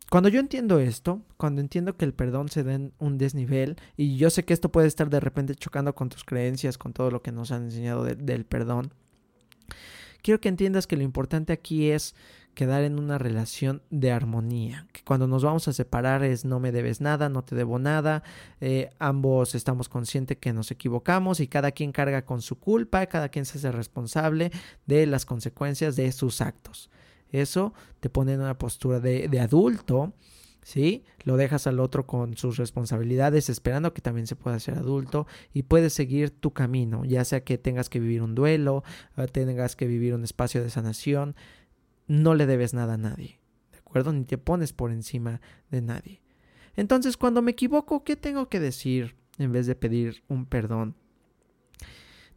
Cuando 0.09 0.29
yo 0.29 0.39
entiendo 0.39 0.79
esto, 0.79 1.21
cuando 1.37 1.61
entiendo 1.61 1.97
que 1.97 2.05
el 2.05 2.13
perdón 2.13 2.49
se 2.49 2.63
da 2.63 2.73
en 2.73 2.93
un 2.99 3.17
desnivel, 3.17 3.75
y 3.97 4.17
yo 4.17 4.29
sé 4.29 4.45
que 4.45 4.53
esto 4.53 4.71
puede 4.71 4.87
estar 4.87 5.09
de 5.09 5.19
repente 5.19 5.55
chocando 5.55 5.95
con 5.95 6.09
tus 6.09 6.23
creencias, 6.23 6.77
con 6.77 6.93
todo 6.93 7.09
lo 7.09 7.21
que 7.21 7.31
nos 7.31 7.51
han 7.51 7.63
enseñado 7.63 8.03
del 8.03 8.45
perdón, 8.45 8.93
quiero 10.21 10.39
que 10.39 10.49
entiendas 10.49 10.87
que 10.87 10.97
lo 10.97 11.03
importante 11.03 11.53
aquí 11.53 11.89
es 11.89 12.15
quedar 12.55 12.83
en 12.83 12.97
una 12.97 13.17
relación 13.17 13.83
de 13.91 14.11
armonía. 14.11 14.87
Que 14.91 15.03
cuando 15.03 15.27
nos 15.27 15.43
vamos 15.43 15.67
a 15.67 15.73
separar 15.73 16.23
es 16.23 16.45
no 16.45 16.59
me 16.59 16.71
debes 16.71 17.01
nada, 17.01 17.29
no 17.29 17.43
te 17.43 17.55
debo 17.55 17.77
nada, 17.77 18.23
eh, 18.61 18.89
ambos 18.97 19.53
estamos 19.53 19.89
conscientes 19.89 20.37
que 20.37 20.53
nos 20.53 20.71
equivocamos 20.71 21.39
y 21.41 21.47
cada 21.47 21.71
quien 21.71 21.91
carga 21.91 22.25
con 22.25 22.41
su 22.41 22.57
culpa, 22.57 23.05
cada 23.07 23.29
quien 23.29 23.45
se 23.45 23.57
hace 23.57 23.71
responsable 23.71 24.51
de 24.85 25.05
las 25.05 25.25
consecuencias 25.25 25.95
de 25.95 26.11
sus 26.11 26.41
actos. 26.41 26.89
Eso 27.31 27.73
te 27.99 28.09
pone 28.09 28.33
en 28.33 28.41
una 28.41 28.57
postura 28.57 28.99
de, 28.99 29.39
adulto. 29.39 30.13
¿sí? 30.63 31.03
Lo 31.23 31.37
dejas 31.37 31.67
al 31.67 31.79
otro 31.79 32.05
con 32.07 32.37
sus 32.37 32.57
responsabilidades, 32.57 33.49
esperando 33.49 33.93
que 33.93 34.01
también 34.01 34.27
se 34.27 34.35
pueda 34.35 34.59
ser 34.59 34.75
adulto 34.77 35.27
y 35.53 35.63
puedes 35.63 35.93
seguir 35.93 36.31
tu 36.31 36.51
camino, 36.51 37.05
ya 37.05 37.23
sea 37.25 37.43
que 37.43 37.57
tengas 37.57 37.89
que 37.89 37.99
vivir 37.99 38.21
un 38.21 38.35
duelo, 38.35 38.83
eh, 39.17 39.27
tengas 39.27 39.75
que 39.75 39.87
vivir 39.87 40.13
un 40.13 40.23
espacio 40.23 40.63
de 40.63 40.69
sanación, 40.69 41.35
no 42.07 42.35
le 42.35 42.45
debes 42.45 42.73
nada 42.73 42.93
a 42.93 42.97
nadie, 42.97 43.39
¿de 43.71 43.77
acuerdo? 43.79 44.13
Ni 44.13 44.25
te 44.25 44.37
pones 44.37 44.73
por 44.73 44.91
encima 44.91 45.41
de 45.71 45.81
nadie. 45.81 46.21
Entonces, 46.75 47.17
cuando 47.17 47.41
me 47.41 47.51
equivoco, 47.51 48.03
¿qué 48.03 48.15
tengo 48.15 48.49
que 48.49 48.59
decir 48.59 49.15
en 49.37 49.51
vez 49.51 49.65
de 49.67 49.75
pedir 49.75 50.23
un 50.27 50.45
perdón? 50.45 50.95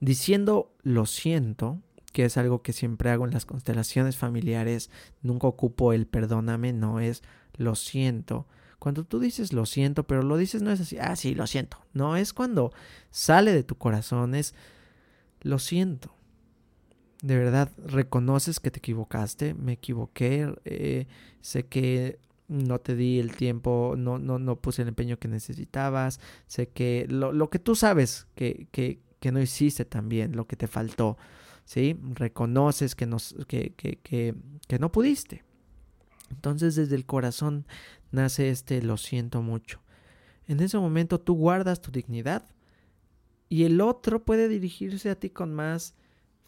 Diciendo 0.01 0.73
lo 0.83 1.07
siento, 1.07 1.83
que 2.13 2.25
es 2.25 2.37
algo 2.37 2.63
que 2.63 2.73
siempre 2.73 3.11
hago 3.11 3.25
en 3.25 3.33
las 3.33 3.47
constelaciones 3.47 4.17
familiares, 4.17 4.91
nunca 5.23 5.47
ocupo 5.47 5.93
el 5.93 6.07
perdóname, 6.07 6.73
no 6.73 7.01
es 7.01 7.23
lo 7.55 7.75
siento. 7.75 8.47
Cuando 8.79 9.05
tú 9.05 9.19
dices 9.19 9.53
lo 9.53 9.67
siento, 9.67 10.07
pero 10.07 10.23
lo 10.23 10.37
dices 10.37 10.63
no 10.63 10.71
es 10.71 10.81
así, 10.81 10.99
ah, 11.01 11.17
sí, 11.17 11.35
lo 11.35 11.47
siento. 11.47 11.79
No, 11.93 12.17
es 12.17 12.33
cuando 12.33 12.73
sale 13.11 13.53
de 13.53 13.65
tu 13.65 13.77
corazón, 13.77 14.35
es 14.35 14.55
lo 15.43 15.59
siento 15.59 16.19
de 17.23 17.37
verdad 17.37 17.71
reconoces 17.85 18.61
que 18.61 18.71
te 18.71 18.79
equivocaste, 18.79 19.55
me 19.55 19.73
equivoqué, 19.73 20.55
eh, 20.65 21.07
sé 21.41 21.67
que 21.67 22.19
no 22.47 22.79
te 22.79 22.95
di 22.95 23.19
el 23.19 23.35
tiempo, 23.35 23.95
no, 23.99 24.19
no, 24.19 24.39
no 24.39 24.57
puse 24.57 24.83
el 24.83 24.89
empeño 24.89 25.19
que 25.19 25.29
necesitabas, 25.29 26.21
sé 26.47 26.69
que 26.69 27.07
lo, 27.09 27.33
lo 27.33 27.51
que 27.51 27.59
tú 27.59 27.75
sabes 27.75 28.27
que, 28.35 28.69
que, 28.71 29.01
que, 29.21 29.33
no 29.33 29.41
hiciste 29.41 29.85
también, 29.85 30.37
lo 30.37 30.47
que 30.47 30.57
te 30.57 30.69
faltó, 30.69 31.19
¿sí? 31.69 32.01
Reconoces 32.15 32.95
que, 32.95 33.05
nos, 33.05 33.37
que, 33.47 33.75
que, 33.75 33.99
que, 33.99 34.35
que 34.67 34.79
no 34.79 34.91
pudiste. 34.91 35.45
Entonces 36.31 36.77
desde 36.77 36.97
el 36.97 37.05
corazón 37.05 37.67
nace 38.11 38.49
este 38.49 38.81
lo 38.81 38.97
siento 38.97 39.43
mucho. 39.43 39.81
En 40.47 40.61
ese 40.61 40.79
momento 40.79 41.21
tú 41.21 41.35
guardas 41.35 41.83
tu 41.83 41.91
dignidad 41.91 42.49
y 43.51 43.65
el 43.65 43.83
otro 43.83 44.25
puede 44.25 44.49
dirigirse 44.49 45.11
a 45.11 45.21
ti 45.21 45.29
con 45.29 45.55
más 45.55 45.95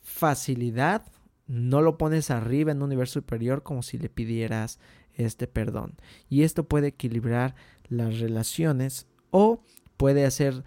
facilidad, 0.01 1.05
no 1.47 1.83
lo 1.83 1.99
pones 1.99 2.31
arriba 2.31 2.73
en 2.73 2.79
un 2.79 2.85
universo 2.85 3.21
superior 3.21 3.63
como 3.63 3.83
si 3.83 3.99
le 3.99 4.09
pidieras 4.09 4.79
este 5.13 5.47
perdón. 5.47 5.97
Y 6.31 6.45
esto 6.45 6.65
puede 6.65 6.89
equilibrar 6.89 7.55
las 7.91 8.21
relaciones 8.21 9.07
o 9.31 9.63
puede 9.99 10.25
hacer 10.25 10.65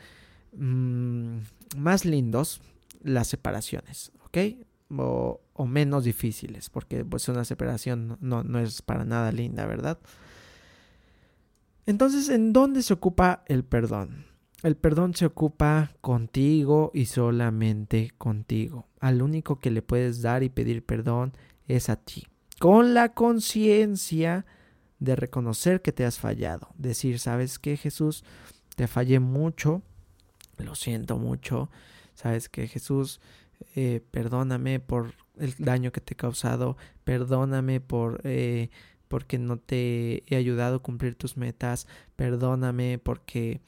mm, 0.55 1.37
más 1.75 2.05
lindos 2.05 2.61
las 3.01 3.27
separaciones, 3.27 4.11
¿ok? 4.33 4.65
O, 4.95 5.39
menos 5.65 6.03
difíciles, 6.03 6.69
porque 6.69 7.05
pues 7.05 7.27
una 7.29 7.45
separación 7.45 8.17
no, 8.19 8.43
no 8.43 8.59
es 8.59 8.81
para 8.81 9.05
nada 9.05 9.31
linda, 9.31 9.65
¿verdad? 9.65 9.99
Entonces, 11.85 12.29
¿en 12.29 12.53
dónde 12.53 12.81
se 12.83 12.93
ocupa 12.93 13.43
el 13.47 13.63
perdón? 13.63 14.25
El 14.61 14.75
perdón 14.75 15.13
se 15.13 15.25
ocupa 15.25 15.91
contigo 16.01 16.91
y 16.93 17.05
solamente 17.05 18.11
contigo. 18.17 18.87
Al 18.99 19.21
único 19.21 19.59
que 19.59 19.71
le 19.71 19.81
puedes 19.81 20.21
dar 20.21 20.43
y 20.43 20.49
pedir 20.49 20.85
perdón 20.85 21.33
es 21.67 21.89
a 21.89 21.97
ti. 21.97 22.27
Con 22.59 22.93
la 22.93 23.13
conciencia 23.13 24.45
de 24.99 25.15
reconocer 25.15 25.81
que 25.81 25.91
te 25.91 26.05
has 26.05 26.17
fallado. 26.17 26.69
Decir, 26.77 27.19
¿sabes 27.19 27.59
qué, 27.59 27.75
Jesús? 27.75 28.23
Te 28.75 28.87
fallé 28.87 29.19
mucho. 29.19 29.81
Lo 30.57 30.75
siento 30.75 31.17
mucho. 31.17 31.69
¿Sabes 32.13 32.47
qué, 32.47 32.67
Jesús? 32.67 33.19
Eh, 33.75 34.01
perdóname 34.11 34.79
por 34.79 35.13
el 35.37 35.55
daño 35.57 35.91
que 35.91 36.01
te 36.01 36.13
he 36.13 36.17
causado. 36.17 36.77
Perdóname 37.03 37.81
por... 37.81 38.21
Eh, 38.23 38.69
porque 39.07 39.37
no 39.37 39.57
te 39.57 40.23
he 40.27 40.35
ayudado 40.35 40.77
a 40.77 40.81
cumplir 40.81 41.13
tus 41.13 41.37
metas, 41.37 41.87
perdóname 42.15 42.97
porque 42.97 43.61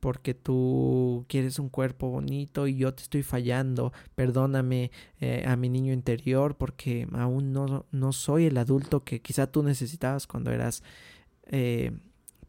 porque 0.00 0.34
tú 0.34 1.24
quieres 1.28 1.58
un 1.58 1.68
cuerpo 1.68 2.08
bonito 2.10 2.66
y 2.66 2.76
yo 2.76 2.92
te 2.92 3.02
estoy 3.04 3.22
fallando, 3.22 3.92
perdóname 4.16 4.90
eh, 5.20 5.44
a 5.46 5.56
mi 5.56 5.68
niño 5.68 5.92
interior 5.92 6.56
porque 6.56 7.06
aún 7.12 7.52
no, 7.52 7.86
no, 7.92 8.12
soy 8.12 8.46
el 8.46 8.58
adulto 8.58 9.04
que 9.04 9.22
quizá 9.22 9.46
tú 9.46 9.62
necesitabas 9.62 10.26
cuando 10.26 10.50
eras 10.50 10.82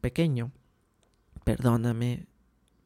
pequeño, 0.00 0.50
perdóname, 1.44 2.26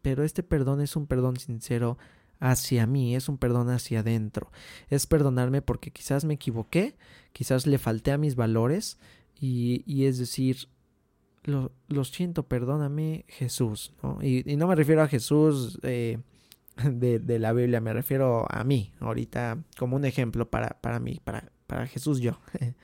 pero 0.03 0.25
este 0.25 0.43
perdón 0.43 0.83
es 0.83 0.95
un 0.95 1.07
perdón 1.07 1.39
sincero 1.39 1.97
hacia 2.43 2.89
mí, 2.89 3.15
es 3.15 3.29
un 3.29 3.39
perdón 3.39 3.71
hacia 3.71 4.01
adentro, 4.01 4.51
es 4.91 5.07
perdonarme 5.07 5.63
porque 5.63 5.93
quizás 5.93 6.25
me 6.25 6.35
equivoqué, 6.35 6.97
quizás 7.33 7.69
le 7.69 7.79
falté 7.79 8.11
a 8.11 8.19
mis 8.19 8.35
valores 8.35 8.99
y, 9.41 9.85
y 9.87 10.07
es 10.07 10.19
decir, 10.19 10.69
lo, 11.45 11.71
lo 11.87 12.05
siento, 12.05 12.43
perdóname 12.43 13.25
Jesús, 13.29 13.95
¿no? 14.03 14.19
Y, 14.21 14.57
no 14.57 14.67
me 14.67 14.75
refiero 14.75 15.03
a 15.03 15.09
Jesús 15.09 15.79
eh, 15.85 16.19
de, 16.85 17.21
de, 17.21 17.39
la 17.39 17.53
Biblia, 17.53 17.81
me 17.81 17.93
refiero 17.93 18.45
a 18.51 18.65
mí, 18.65 18.93
ahorita 18.99 19.63
como 19.79 19.95
un 19.95 20.05
ejemplo 20.05 20.51
para, 20.51 20.81
para 20.81 20.99
mí, 20.99 21.21
para, 21.23 21.53
para 21.69 21.87
Jesús 21.87 22.21
yo. 22.21 22.41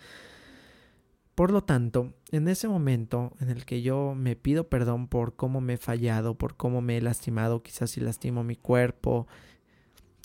Por 1.39 1.53
lo 1.53 1.63
tanto, 1.63 2.15
en 2.33 2.49
ese 2.49 2.67
momento 2.67 3.33
en 3.39 3.51
el 3.51 3.65
que 3.65 3.81
yo 3.81 4.17
me 4.17 4.35
pido 4.35 4.69
perdón 4.69 5.07
por 5.07 5.37
cómo 5.37 5.61
me 5.61 5.75
he 5.75 5.77
fallado, 5.77 6.37
por 6.37 6.57
cómo 6.57 6.81
me 6.81 6.97
he 6.97 7.01
lastimado, 7.01 7.63
quizás 7.63 7.93
si 7.93 8.01
lastimo 8.01 8.43
mi 8.43 8.57
cuerpo, 8.57 9.29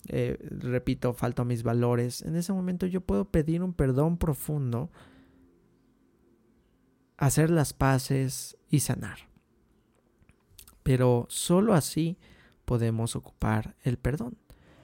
eh, 0.08 0.40
repito, 0.42 1.14
falto 1.14 1.44
a 1.44 1.46
mis 1.46 1.62
valores, 1.62 2.24
en 2.24 2.36
ese 2.36 2.52
momento 2.52 2.88
yo 2.88 3.02
puedo 3.02 3.26
pedir 3.26 3.62
un 3.62 3.74
perdón 3.76 4.18
profundo 4.18 4.90
hacer 7.18 7.52
las 7.52 7.74
paces 7.74 8.58
y 8.72 8.80
sanar. 8.80 9.20
Pero 10.82 11.28
solo 11.30 11.76
así 11.76 12.18
podemos 12.66 13.16
ocupar 13.16 13.76
el 13.84 13.98
perdón. 13.98 14.36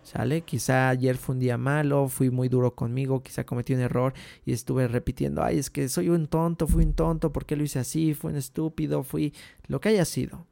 ¿Sale? 0.10 0.42
Quizá 0.42 0.90
ayer 0.90 1.18
fue 1.18 1.36
un 1.36 1.40
día 1.40 1.56
malo, 1.60 2.08
fui 2.08 2.32
muy 2.32 2.50
duro 2.50 2.74
conmigo, 2.74 3.22
quizá 3.22 3.44
cometí 3.44 3.76
un 3.76 3.82
error 3.82 4.16
y 4.44 4.54
estuve 4.54 4.88
repitiendo, 4.88 5.44
ay, 5.44 5.60
es 5.60 5.70
que 5.70 5.88
soy 5.88 6.10
un 6.10 6.26
tonto, 6.26 6.66
fui 6.66 6.84
un 6.84 6.94
tonto, 6.94 7.32
¿por 7.32 7.46
qué 7.46 7.56
lo 7.56 7.62
hice 7.62 7.78
así? 7.78 8.16
Fui 8.16 8.32
un 8.32 8.38
estúpido, 8.38 9.04
fui 9.04 9.36
lo 9.68 9.80
que 9.80 9.90
haya 9.90 10.06
sido. 10.06 10.48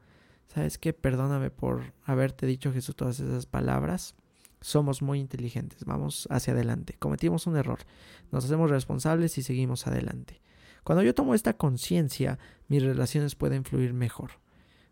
¿Sabes 0.53 0.77
qué? 0.77 0.93
Perdóname 0.93 1.49
por 1.49 1.91
haberte 2.03 2.45
dicho 2.45 2.71
Jesús 2.71 2.95
todas 2.95 3.19
esas 3.19 3.47
palabras. 3.47 4.13
Somos 4.61 5.01
muy 5.01 5.19
inteligentes, 5.19 5.85
vamos 5.85 6.27
hacia 6.29 6.53
adelante. 6.53 6.95
Cometimos 6.99 7.47
un 7.47 7.57
error, 7.57 7.79
nos 8.31 8.45
hacemos 8.45 8.69
responsables 8.69 9.39
y 9.39 9.41
seguimos 9.41 9.87
adelante. 9.87 10.39
Cuando 10.83 11.01
yo 11.01 11.15
tomo 11.15 11.33
esta 11.33 11.53
conciencia, 11.53 12.37
mis 12.67 12.83
relaciones 12.83 13.33
pueden 13.33 13.63
fluir 13.63 13.95
mejor. 13.95 14.33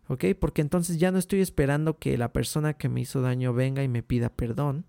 ¿Ok? 0.08 0.24
Porque 0.38 0.62
entonces 0.62 0.98
ya 0.98 1.10
no 1.10 1.18
estoy 1.18 1.40
esperando 1.40 1.98
que 1.98 2.16
la 2.16 2.32
persona 2.32 2.74
que 2.74 2.88
me 2.88 3.00
hizo 3.00 3.20
daño 3.22 3.52
venga 3.52 3.82
y 3.82 3.88
me 3.88 4.02
pida 4.02 4.28
perdón. 4.28 4.84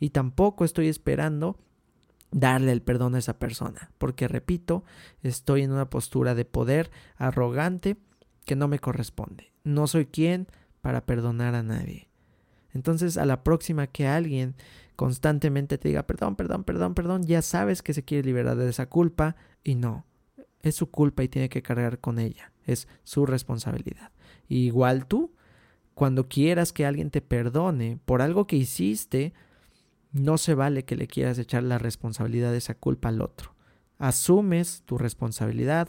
Y 0.00 0.10
tampoco 0.10 0.64
estoy 0.64 0.88
esperando 0.88 1.58
darle 2.30 2.72
el 2.72 2.82
perdón 2.82 3.14
a 3.14 3.18
esa 3.18 3.38
persona. 3.38 3.90
Porque, 3.98 4.28
repito, 4.28 4.84
estoy 5.22 5.62
en 5.62 5.72
una 5.72 5.90
postura 5.90 6.34
de 6.34 6.44
poder 6.44 6.90
arrogante 7.16 7.96
que 8.44 8.56
no 8.56 8.68
me 8.68 8.78
corresponde. 8.78 9.52
No 9.64 9.86
soy 9.86 10.06
quien 10.06 10.48
para 10.80 11.06
perdonar 11.06 11.54
a 11.54 11.62
nadie. 11.62 12.08
Entonces, 12.72 13.16
a 13.16 13.24
la 13.24 13.44
próxima 13.44 13.86
que 13.86 14.06
alguien 14.06 14.56
constantemente 14.96 15.78
te 15.78 15.88
diga 15.88 16.06
perdón, 16.06 16.36
perdón, 16.36 16.64
perdón, 16.64 16.94
perdón, 16.94 17.22
ya 17.24 17.42
sabes 17.42 17.82
que 17.82 17.94
se 17.94 18.04
quiere 18.04 18.26
liberar 18.26 18.56
de 18.56 18.68
esa 18.68 18.86
culpa 18.86 19.36
y 19.62 19.74
no 19.74 20.04
es 20.64 20.74
su 20.74 20.90
culpa 20.90 21.22
y 21.22 21.28
tiene 21.28 21.48
que 21.48 21.62
cargar 21.62 22.00
con 22.00 22.18
ella, 22.18 22.52
es 22.66 22.88
su 23.04 23.26
responsabilidad. 23.26 24.10
Igual 24.48 25.06
tú, 25.06 25.32
cuando 25.94 26.28
quieras 26.28 26.72
que 26.72 26.86
alguien 26.86 27.10
te 27.10 27.20
perdone 27.20 27.98
por 28.04 28.20
algo 28.20 28.46
que 28.46 28.56
hiciste, 28.56 29.32
no 30.12 30.38
se 30.38 30.54
vale 30.54 30.84
que 30.84 30.96
le 30.96 31.06
quieras 31.06 31.38
echar 31.38 31.62
la 31.62 31.78
responsabilidad 31.78 32.52
de 32.52 32.58
esa 32.58 32.74
culpa 32.74 33.08
al 33.08 33.22
otro. 33.22 33.54
Asumes 33.98 34.82
tu 34.84 34.98
responsabilidad, 34.98 35.88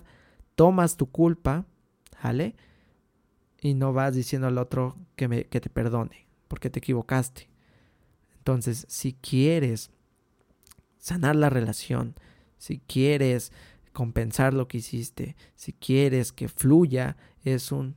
tomas 0.56 0.98
tu 0.98 1.08
culpa, 1.08 1.66
¿vale? 2.24 2.56
Y 3.62 3.74
no 3.74 3.94
vas 3.94 4.16
diciendo 4.16 4.48
al 4.48 4.58
otro 4.58 4.96
que, 5.16 5.28
me, 5.28 5.46
que 5.46 5.60
te 5.60 5.70
perdone, 5.70 6.28
porque 6.48 6.70
te 6.70 6.80
equivocaste. 6.80 7.50
Entonces, 8.38 8.86
si 8.90 9.14
quieres 9.14 9.92
sanar 11.00 11.36
la 11.36 11.50
relación, 11.50 12.16
si 12.58 12.80
quieres 12.80 13.52
compensar 13.94 14.54
lo 14.54 14.68
que 14.68 14.80
hiciste, 14.80 15.36
si 15.56 15.74
quieres 15.74 16.32
que 16.32 16.48
fluya, 16.48 17.18
es 17.44 17.72
un 17.72 17.96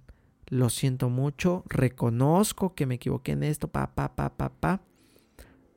lo 0.49 0.71
siento 0.71 1.11
mucho, 1.11 1.65
reconozco 1.67 2.75
que 2.75 2.87
me 2.87 2.97
equivoqué 2.97 3.33
en 3.33 3.43
esto, 3.43 3.69
pa, 3.69 3.95
pa, 3.95 4.15
pa, 4.15 4.37
pa, 4.37 4.49
pa. 4.51 4.83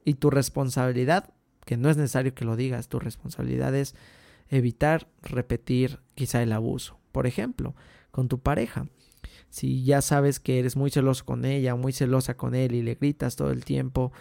Y 0.05 0.15
tu 0.15 0.29
responsabilidad, 0.29 1.33
que 1.65 1.77
no 1.77 1.89
es 1.89 1.97
necesario 1.97 2.33
que 2.33 2.45
lo 2.45 2.55
digas, 2.55 2.87
tu 2.87 2.99
responsabilidad 2.99 3.75
es 3.75 3.95
evitar 4.49 5.07
repetir 5.21 5.99
quizá 6.15 6.41
el 6.41 6.51
abuso. 6.51 6.99
Por 7.11 7.27
ejemplo, 7.27 7.75
con 8.11 8.27
tu 8.27 8.39
pareja. 8.39 8.87
Si 9.49 9.83
ya 9.83 10.01
sabes 10.01 10.39
que 10.39 10.59
eres 10.59 10.75
muy 10.75 10.91
celoso 10.91 11.25
con 11.25 11.45
ella, 11.45 11.75
muy 11.75 11.91
celosa 11.91 12.35
con 12.35 12.55
él 12.55 12.73
y 12.73 12.81
le 12.81 12.95
gritas 12.95 13.35
todo 13.35 13.51
el 13.51 13.65
tiempo 13.65 14.11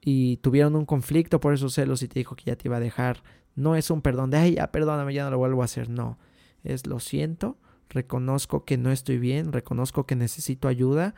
y 0.00 0.36
tuvieron 0.38 0.76
un 0.76 0.84
conflicto 0.84 1.40
por 1.40 1.54
esos 1.54 1.74
celos 1.74 2.02
y 2.02 2.08
te 2.08 2.20
dijo 2.20 2.36
que 2.36 2.44
ya 2.44 2.56
te 2.56 2.68
iba 2.68 2.76
a 2.76 2.80
dejar, 2.80 3.22
no 3.54 3.74
es 3.74 3.90
un 3.90 4.02
perdón 4.02 4.30
de, 4.30 4.36
ay, 4.36 4.54
ya 4.56 4.70
perdóname, 4.70 5.14
ya 5.14 5.24
no 5.24 5.30
lo 5.30 5.38
vuelvo 5.38 5.62
a 5.62 5.64
hacer. 5.64 5.88
No, 5.88 6.18
es 6.62 6.86
lo 6.86 7.00
siento, 7.00 7.56
reconozco 7.94 8.64
que 8.64 8.76
no 8.76 8.90
estoy 8.90 9.18
bien, 9.18 9.52
reconozco 9.52 10.04
que 10.04 10.16
necesito 10.16 10.68
ayuda 10.68 11.14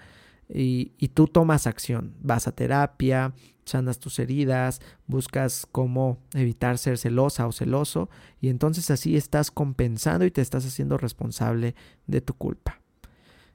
y, 0.49 0.93
y 0.99 1.09
tú 1.09 1.27
tomas 1.27 1.67
acción. 1.67 2.15
Vas 2.21 2.47
a 2.47 2.53
terapia, 2.53 3.35
sanas 3.65 3.99
tus 3.99 4.19
heridas, 4.19 4.81
buscas 5.07 5.67
cómo 5.71 6.19
evitar 6.35 6.79
ser 6.79 6.99
celosa 6.99 7.47
o 7.47 7.53
celoso 7.53 8.09
y 8.41 8.49
entonces 8.49 8.91
así 8.91 9.17
estás 9.17 9.51
compensando 9.51 10.25
y 10.25 10.31
te 10.31 10.41
estás 10.41 10.65
haciendo 10.65 10.99
responsable 10.99 11.75
de 12.07 12.21
tu 12.21 12.35
culpa. 12.35 12.81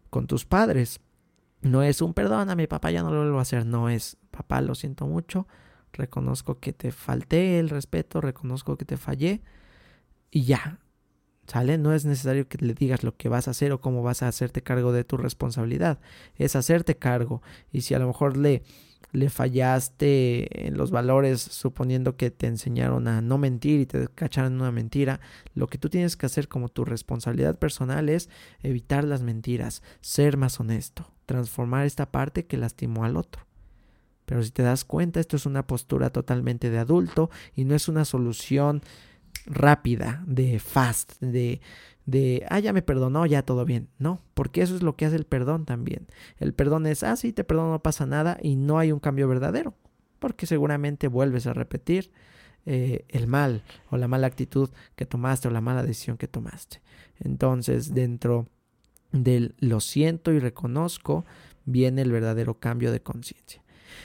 Con 0.09 0.27
tus 0.27 0.45
padres, 0.45 0.99
no 1.61 1.83
es 1.83 2.01
un 2.01 2.13
perdón 2.13 2.49
a 2.49 2.55
mi 2.55 2.67
papá 2.67 2.91
ya 2.91 3.03
no 3.03 3.11
lo 3.11 3.19
vuelvo 3.19 3.39
a 3.39 3.43
hacer, 3.43 3.65
no 3.65 3.89
es 3.89 4.17
papá 4.31 4.61
lo 4.61 4.75
siento 4.75 5.07
mucho, 5.07 5.47
reconozco 5.93 6.59
que 6.59 6.73
te 6.73 6.91
falté 6.91 7.59
el 7.59 7.69
respeto, 7.69 8.19
reconozco 8.19 8.77
que 8.77 8.85
te 8.85 8.97
fallé 8.97 9.41
y 10.29 10.43
ya. 10.43 10.79
¿Sale? 11.47 11.77
No 11.77 11.93
es 11.93 12.05
necesario 12.05 12.47
que 12.47 12.57
le 12.59 12.73
digas 12.73 13.03
lo 13.03 13.15
que 13.15 13.29
vas 13.29 13.47
a 13.47 13.51
hacer 13.51 13.71
o 13.71 13.81
cómo 13.81 14.03
vas 14.03 14.23
a 14.23 14.27
hacerte 14.27 14.61
cargo 14.61 14.93
de 14.93 15.03
tu 15.03 15.17
responsabilidad. 15.17 15.99
Es 16.35 16.55
hacerte 16.55 16.97
cargo. 16.97 17.41
Y 17.71 17.81
si 17.81 17.93
a 17.93 17.99
lo 17.99 18.07
mejor 18.07 18.37
le, 18.37 18.63
le 19.11 19.29
fallaste 19.29 20.67
en 20.67 20.77
los 20.77 20.91
valores, 20.91 21.41
suponiendo 21.41 22.15
que 22.15 22.31
te 22.31 22.47
enseñaron 22.47 23.07
a 23.07 23.21
no 23.21 23.37
mentir 23.37 23.79
y 23.81 23.85
te 23.85 24.07
cacharon 24.07 24.61
una 24.61 24.71
mentira, 24.71 25.19
lo 25.53 25.67
que 25.67 25.77
tú 25.77 25.89
tienes 25.89 26.15
que 26.15 26.25
hacer 26.25 26.47
como 26.47 26.69
tu 26.69 26.85
responsabilidad 26.85 27.59
personal 27.59 28.09
es 28.09 28.29
evitar 28.63 29.03
las 29.03 29.21
mentiras, 29.21 29.83
ser 29.99 30.37
más 30.37 30.59
honesto, 30.59 31.11
transformar 31.25 31.85
esta 31.85 32.11
parte 32.11 32.45
que 32.45 32.57
lastimó 32.57 33.03
al 33.03 33.17
otro. 33.17 33.45
Pero 34.25 34.43
si 34.43 34.51
te 34.51 34.63
das 34.63 34.85
cuenta, 34.85 35.19
esto 35.19 35.35
es 35.35 35.45
una 35.45 35.67
postura 35.67 36.09
totalmente 36.09 36.69
de 36.69 36.79
adulto 36.79 37.29
y 37.53 37.65
no 37.65 37.75
es 37.75 37.89
una 37.89 38.05
solución 38.05 38.81
rápida, 39.45 40.23
de 40.27 40.59
fast, 40.59 41.19
de, 41.21 41.61
de, 42.05 42.45
ah, 42.49 42.59
ya 42.59 42.73
me 42.73 42.81
perdonó, 42.81 43.25
ya 43.25 43.43
todo 43.43 43.65
bien. 43.65 43.89
No, 43.97 44.21
porque 44.33 44.61
eso 44.61 44.75
es 44.75 44.83
lo 44.83 44.95
que 44.95 45.05
hace 45.05 45.15
el 45.15 45.25
perdón 45.25 45.65
también. 45.65 46.07
El 46.37 46.53
perdón 46.53 46.85
es, 46.87 47.03
ah, 47.03 47.15
sí, 47.15 47.33
te 47.33 47.43
perdono, 47.43 47.71
no 47.71 47.83
pasa 47.83 48.05
nada 48.05 48.37
y 48.41 48.55
no 48.55 48.79
hay 48.79 48.91
un 48.91 48.99
cambio 48.99 49.27
verdadero, 49.27 49.75
porque 50.19 50.45
seguramente 50.45 51.07
vuelves 51.07 51.47
a 51.47 51.53
repetir 51.53 52.11
eh, 52.65 53.05
el 53.09 53.27
mal 53.27 53.63
o 53.89 53.97
la 53.97 54.07
mala 54.07 54.27
actitud 54.27 54.69
que 54.95 55.05
tomaste 55.05 55.47
o 55.47 55.51
la 55.51 55.61
mala 55.61 55.83
decisión 55.83 56.17
que 56.17 56.27
tomaste. 56.27 56.81
Entonces, 57.19 57.93
dentro 57.93 58.47
del 59.11 59.55
lo 59.59 59.79
siento 59.79 60.31
y 60.31 60.39
reconozco, 60.39 61.25
viene 61.65 62.01
el 62.01 62.11
verdadero 62.11 62.59
cambio 62.59 62.91
de 62.91 63.01
conciencia. 63.01 63.63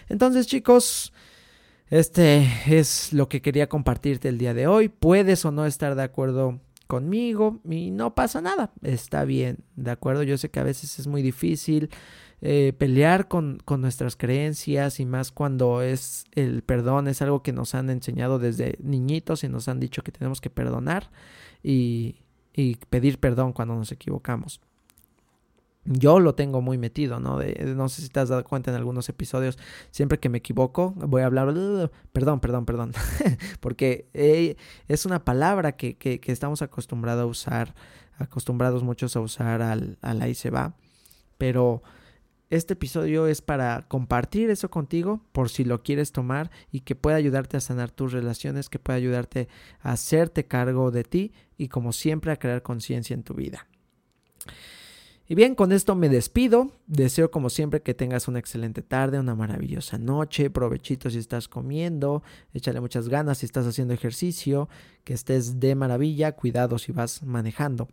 Entonces, 0.08 0.46
chicos, 0.46 1.12
este 1.88 2.48
es 2.66 3.12
lo 3.12 3.28
que 3.28 3.42
quería 3.42 3.68
compartirte 3.68 4.28
el 4.28 4.38
día 4.38 4.54
de 4.54 4.66
hoy. 4.66 4.88
Puedes 4.88 5.44
o 5.44 5.52
no 5.52 5.66
estar 5.66 5.94
de 5.94 6.02
acuerdo 6.02 6.60
conmigo 6.86 7.60
y 7.68 7.90
no 7.90 8.14
pasa 8.14 8.40
nada. 8.40 8.72
Está 8.82 9.24
bien, 9.24 9.58
¿de 9.76 9.90
acuerdo? 9.90 10.22
Yo 10.22 10.38
sé 10.38 10.50
que 10.50 10.60
a 10.60 10.64
veces 10.64 10.98
es 10.98 11.06
muy 11.06 11.22
difícil 11.22 11.90
eh, 12.42 12.72
pelear 12.76 13.28
con, 13.28 13.58
con, 13.64 13.80
nuestras 13.80 14.14
creencias 14.14 15.00
y 15.00 15.06
más 15.06 15.32
cuando 15.32 15.82
es 15.82 16.24
el 16.32 16.62
perdón, 16.62 17.08
es 17.08 17.22
algo 17.22 17.42
que 17.42 17.52
nos 17.52 17.74
han 17.74 17.88
enseñado 17.88 18.38
desde 18.38 18.76
niñitos 18.82 19.42
y 19.42 19.48
nos 19.48 19.68
han 19.68 19.80
dicho 19.80 20.02
que 20.02 20.12
tenemos 20.12 20.40
que 20.40 20.50
perdonar 20.50 21.10
y, 21.62 22.16
y 22.52 22.76
pedir 22.90 23.18
perdón 23.18 23.52
cuando 23.52 23.74
nos 23.74 23.90
equivocamos. 23.90 24.60
Yo 25.86 26.20
lo 26.20 26.34
tengo 26.34 26.60
muy 26.60 26.78
metido, 26.78 27.20
¿no? 27.20 27.38
no 27.40 27.88
sé 27.88 28.02
si 28.02 28.08
te 28.08 28.20
has 28.20 28.28
dado 28.28 28.44
cuenta 28.44 28.70
en 28.70 28.76
algunos 28.76 29.08
episodios, 29.08 29.58
siempre 29.90 30.18
que 30.18 30.28
me 30.28 30.38
equivoco, 30.38 30.92
voy 30.96 31.22
a 31.22 31.26
hablar, 31.26 31.48
perdón, 32.12 32.40
perdón, 32.40 32.66
perdón, 32.66 32.92
porque 33.60 34.08
eh, 34.12 34.56
es 34.88 35.06
una 35.06 35.24
palabra 35.24 35.72
que, 35.72 35.96
que, 35.96 36.20
estamos 36.26 36.62
acostumbrados 36.62 37.22
a 37.22 37.26
usar, 37.26 37.74
acostumbrados 38.18 38.82
muchos 38.82 39.16
a 39.16 39.20
usar 39.20 39.62
al, 39.62 39.98
al 40.02 40.22
ahí 40.22 40.34
se 40.34 40.50
va, 40.50 40.74
pero 41.38 41.82
este 42.48 42.74
episodio 42.74 43.26
es 43.26 43.42
para 43.42 43.82
compartir 43.88 44.50
eso 44.50 44.70
contigo 44.70 45.20
por 45.32 45.50
si 45.50 45.64
lo 45.64 45.82
quieres 45.82 46.12
tomar 46.12 46.50
y 46.70 46.80
que 46.80 46.94
pueda 46.94 47.16
ayudarte 47.16 47.56
a 47.56 47.60
sanar 47.60 47.90
tus 47.90 48.12
relaciones, 48.12 48.68
que 48.68 48.78
pueda 48.78 48.96
ayudarte 48.96 49.48
a 49.80 49.92
hacerte 49.92 50.46
cargo 50.46 50.92
de 50.92 51.02
ti 51.02 51.32
y 51.58 51.68
como 51.68 51.92
siempre 51.92 52.30
a 52.30 52.36
crear 52.36 52.62
conciencia 52.62 53.14
en 53.14 53.24
tu 53.24 53.34
vida. 53.34 53.66
Y 55.28 55.34
bien, 55.34 55.56
con 55.56 55.72
esto 55.72 55.96
me 55.96 56.08
despido. 56.08 56.70
Deseo 56.86 57.32
como 57.32 57.50
siempre 57.50 57.82
que 57.82 57.94
tengas 57.94 58.28
una 58.28 58.38
excelente 58.38 58.82
tarde, 58.82 59.18
una 59.18 59.34
maravillosa 59.34 59.98
noche, 59.98 60.50
provechito 60.50 61.10
si 61.10 61.18
estás 61.18 61.48
comiendo, 61.48 62.22
échale 62.54 62.80
muchas 62.80 63.08
ganas 63.08 63.38
si 63.38 63.46
estás 63.46 63.66
haciendo 63.66 63.92
ejercicio, 63.92 64.68
que 65.02 65.14
estés 65.14 65.58
de 65.58 65.74
maravilla, 65.74 66.30
cuidado 66.32 66.78
si 66.78 66.92
vas 66.92 67.24
manejando. 67.24 67.88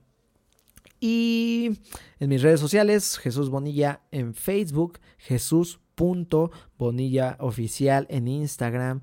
Y 0.99 1.79
en 2.19 2.29
mis 2.29 2.43
redes 2.43 2.59
sociales, 2.59 3.17
Jesús 3.17 3.49
Bonilla 3.49 4.01
en 4.11 4.35
Facebook, 4.35 4.99
Jesús.bonilla 5.17 7.37
oficial 7.39 8.05
en 8.09 8.27
Instagram. 8.27 9.01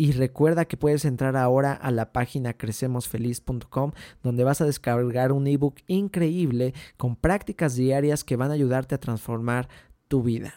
Y 0.00 0.12
recuerda 0.12 0.66
que 0.66 0.76
puedes 0.76 1.04
entrar 1.04 1.36
ahora 1.36 1.72
a 1.72 1.90
la 1.90 2.12
página 2.12 2.52
crecemosfeliz.com 2.52 3.90
donde 4.22 4.44
vas 4.44 4.60
a 4.60 4.64
descargar 4.64 5.32
un 5.32 5.48
ebook 5.48 5.80
increíble 5.88 6.72
con 6.96 7.16
prácticas 7.16 7.74
diarias 7.74 8.22
que 8.22 8.36
van 8.36 8.52
a 8.52 8.54
ayudarte 8.54 8.94
a 8.94 9.00
transformar 9.00 9.68
tu 10.06 10.22
vida. 10.22 10.54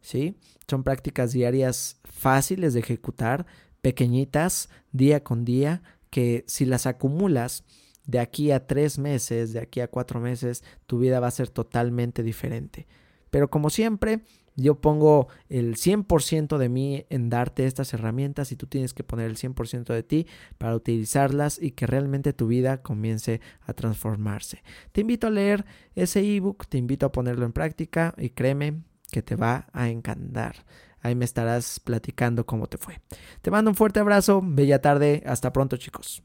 ¿Sí? 0.00 0.38
Son 0.68 0.84
prácticas 0.84 1.32
diarias 1.32 1.98
fáciles 2.04 2.72
de 2.72 2.80
ejecutar, 2.80 3.46
pequeñitas, 3.82 4.68
día 4.92 5.24
con 5.24 5.44
día, 5.44 5.82
que 6.08 6.44
si 6.46 6.64
las 6.64 6.86
acumulas 6.86 7.64
de 8.06 8.20
aquí 8.20 8.52
a 8.52 8.68
tres 8.68 9.00
meses, 9.00 9.52
de 9.52 9.58
aquí 9.58 9.80
a 9.80 9.88
cuatro 9.88 10.20
meses, 10.20 10.62
tu 10.86 11.00
vida 11.00 11.18
va 11.18 11.26
a 11.26 11.32
ser 11.32 11.48
totalmente 11.48 12.22
diferente. 12.22 12.86
Pero 13.30 13.50
como 13.50 13.70
siempre, 13.70 14.20
yo 14.56 14.80
pongo 14.80 15.28
el 15.48 15.76
100% 15.76 16.58
de 16.58 16.68
mí 16.68 17.06
en 17.08 17.28
darte 17.28 17.66
estas 17.66 17.92
herramientas 17.92 18.52
y 18.52 18.56
tú 18.56 18.66
tienes 18.66 18.94
que 18.94 19.04
poner 19.04 19.30
el 19.30 19.36
100% 19.36 19.92
de 19.92 20.02
ti 20.02 20.26
para 20.58 20.76
utilizarlas 20.76 21.60
y 21.60 21.72
que 21.72 21.86
realmente 21.86 22.32
tu 22.32 22.46
vida 22.46 22.82
comience 22.82 23.40
a 23.62 23.72
transformarse. 23.72 24.62
Te 24.92 25.00
invito 25.00 25.26
a 25.26 25.30
leer 25.30 25.64
ese 25.94 26.20
ebook, 26.20 26.66
te 26.66 26.78
invito 26.78 27.06
a 27.06 27.12
ponerlo 27.12 27.46
en 27.46 27.52
práctica 27.52 28.14
y 28.16 28.30
créeme 28.30 28.82
que 29.10 29.22
te 29.22 29.36
va 29.36 29.66
a 29.72 29.88
encantar. 29.88 30.64
Ahí 31.00 31.14
me 31.14 31.24
estarás 31.24 31.80
platicando 31.80 32.46
cómo 32.46 32.66
te 32.66 32.78
fue. 32.78 33.00
Te 33.42 33.50
mando 33.50 33.70
un 33.70 33.76
fuerte 33.76 34.00
abrazo, 34.00 34.40
bella 34.42 34.80
tarde, 34.80 35.22
hasta 35.26 35.52
pronto 35.52 35.76
chicos. 35.76 36.22